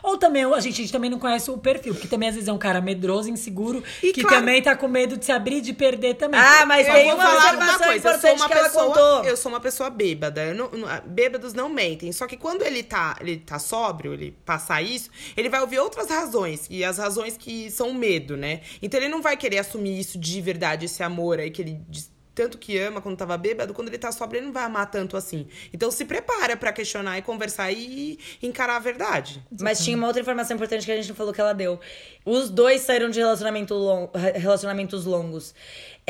[0.02, 2.48] Ou também, a gente, a gente também não conhece o perfil, porque também às vezes
[2.48, 5.56] é um cara medroso, inseguro, E que claro- também tá com medo de se abrir
[5.56, 6.40] e de perder também.
[6.40, 8.08] Ah, mas eu tem uma falar uma coisa.
[8.10, 9.24] Eu sou uma que ela pessoa, contou.
[9.24, 10.42] eu sou uma pessoa bêbada.
[10.44, 12.10] Eu não- não- bêbados não mentem.
[12.12, 16.08] Só que quando ele tá, ele tá sóbrio, ele passar isso, ele vai ouvir outras
[16.08, 16.66] razões.
[16.70, 18.60] E as razões que são medo, né?
[18.82, 21.80] Então ele não vai querer assumir isso de verdade, esse amor aí que ele
[22.42, 25.14] tanto que ama quando tava bêbado, quando ele tá sóbrio, ele não vai amar tanto
[25.16, 25.46] assim.
[25.74, 29.42] Então se prepara pra questionar e conversar e encarar a verdade.
[29.60, 31.78] Mas tinha uma outra informação importante que a gente não falou que ela deu.
[32.24, 35.54] Os dois saíram de relacionamento long- relacionamentos longos.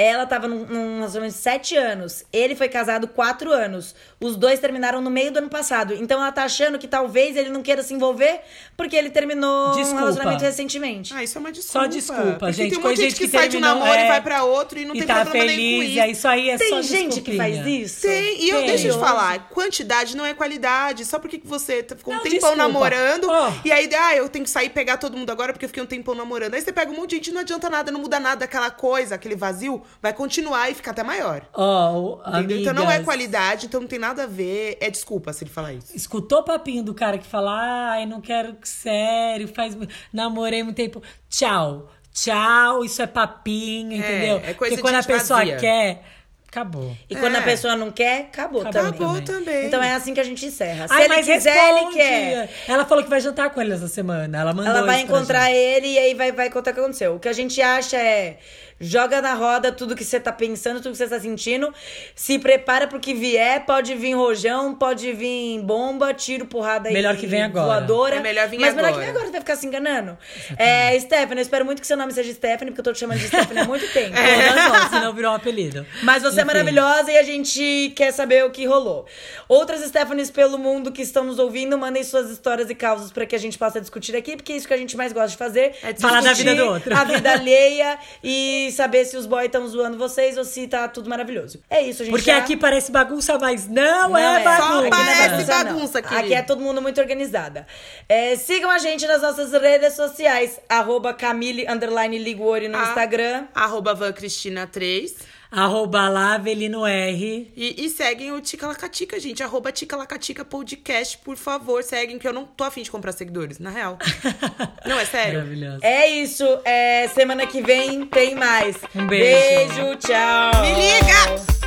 [0.03, 2.25] Ela tava num, num relacionamento de sete anos.
[2.33, 3.95] Ele foi casado quatro anos.
[4.19, 5.93] Os dois terminaram no meio do ano passado.
[5.93, 8.41] Então ela tá achando que talvez ele não queira se envolver
[8.79, 10.01] porque ele terminou um Desculpa.
[10.01, 11.13] relacionamento recentemente.
[11.15, 11.81] Ah, isso é uma desculpa.
[11.81, 12.71] Só desculpa, Porque gente.
[12.71, 14.43] Tem um de gente gente que, que sai de um namoro e é, vai pra
[14.45, 15.97] outro e não e tem tá problema nenhum com feliz, isso.
[15.97, 18.01] e aí isso aí é Tem só gente que faz isso?
[18.03, 18.67] Tem, e eu Tem.
[18.69, 21.05] deixa eu te falar, quantidade não é qualidade.
[21.05, 22.57] Só porque você t- ficou um Não, tempão desculpa.
[22.57, 23.53] namorando, Ó.
[23.65, 25.83] e aí, ah, eu tenho que sair e pegar todo mundo agora porque eu fiquei
[25.83, 26.55] um tempão namorando.
[26.55, 28.71] Aí você pega um monte de gente e não adianta nada, não muda nada, aquela
[28.71, 31.43] coisa, aquele vazio, vai continuar e ficar até maior.
[31.55, 32.59] Ó, o- Entendeu?
[32.61, 34.77] Então não é amigas, qualidade, então não tem nada a ver.
[34.81, 35.95] É desculpa se ele falar isso.
[35.97, 39.77] Escutou o papinho do cara que fala, ai, não quero que sério, faz.
[40.13, 41.03] Namorei muito tempo.
[41.29, 41.89] Tchau.
[42.13, 44.37] Tchau, isso é papinho, entendeu?
[44.39, 45.57] é coisa Porque de quando a pessoa vazia.
[45.59, 46.05] quer,
[46.51, 46.97] acabou.
[47.09, 47.39] E quando É.
[47.39, 49.07] a pessoa não quer, acabou, Acabou também.
[49.07, 49.67] Acabou também.
[49.67, 50.89] Então é assim que a gente encerra.
[50.89, 51.99] Se Ai, ele mas quiser, responde.
[51.99, 52.49] ele quer.
[52.69, 54.39] Ela falou que vai jantar com ele essa semana.
[54.39, 57.15] Ela mandou Ela vai encontrar ele e aí vai, vai contar o que aconteceu.
[57.15, 58.39] O que a gente acha é.
[58.83, 61.71] Joga na roda tudo que você tá pensando, tudo que você tá sentindo.
[62.15, 63.61] Se prepara pro que vier.
[63.67, 67.67] Pode vir rojão, pode vir bomba, tiro, porrada e Melhor que vem agora.
[67.67, 68.17] voadora.
[68.17, 69.01] É melhor vir Mas melhor que agora.
[69.05, 70.17] vem agora, você vai ficar se enganando.
[70.57, 73.19] É, Stephanie, eu espero muito que seu nome seja Stephanie, porque eu tô te chamando
[73.19, 74.17] de Stephanie há muito tempo.
[74.17, 75.85] Todas nós, senão virou um apelido.
[76.03, 79.07] Mas você é maravilhosa e a gente quer saber o que rolou.
[79.49, 83.35] Outras Stephanies pelo mundo que estão nos ouvindo, mandem suas histórias e causas pra que
[83.35, 85.75] a gente possa discutir aqui, porque é isso que a gente mais gosta de fazer.
[85.83, 86.97] É Falar da vida do outro.
[86.97, 91.09] A vida alheia e saber se os boys estão zoando vocês ou se tá tudo
[91.09, 91.61] maravilhoso.
[91.69, 92.13] É isso, gente.
[92.13, 92.39] Porque já...
[92.39, 94.45] aqui parece bagunça, mas não, Não é, é.
[94.45, 94.61] bagunça.
[94.61, 96.35] Só Aqui não é parece bagunça, Aqui querido.
[96.35, 97.67] é todo mundo muito organizada.
[98.09, 100.59] É, sigam a gente nas nossas redes sociais.
[100.69, 102.83] Arroba Camille, underline Liguori no Ah.
[102.85, 103.47] Instagram.
[103.55, 105.15] Arroba Van Cristina 3.
[105.51, 107.53] Arroba lá, Avelino R.
[107.57, 109.43] E, e seguem o Tica Lacatica, gente.
[109.43, 111.83] Arroba Tica Lacatica Podcast, por favor.
[111.83, 113.99] Seguem, que eu não tô afim de comprar seguidores, na real.
[114.87, 115.41] não, é sério.
[115.41, 115.79] Maravilhoso.
[115.83, 116.45] É isso.
[116.65, 118.77] É, semana que vem tem mais.
[118.95, 119.75] Um beijo.
[119.75, 120.63] Beijo, tchau.
[120.63, 121.60] Me liga!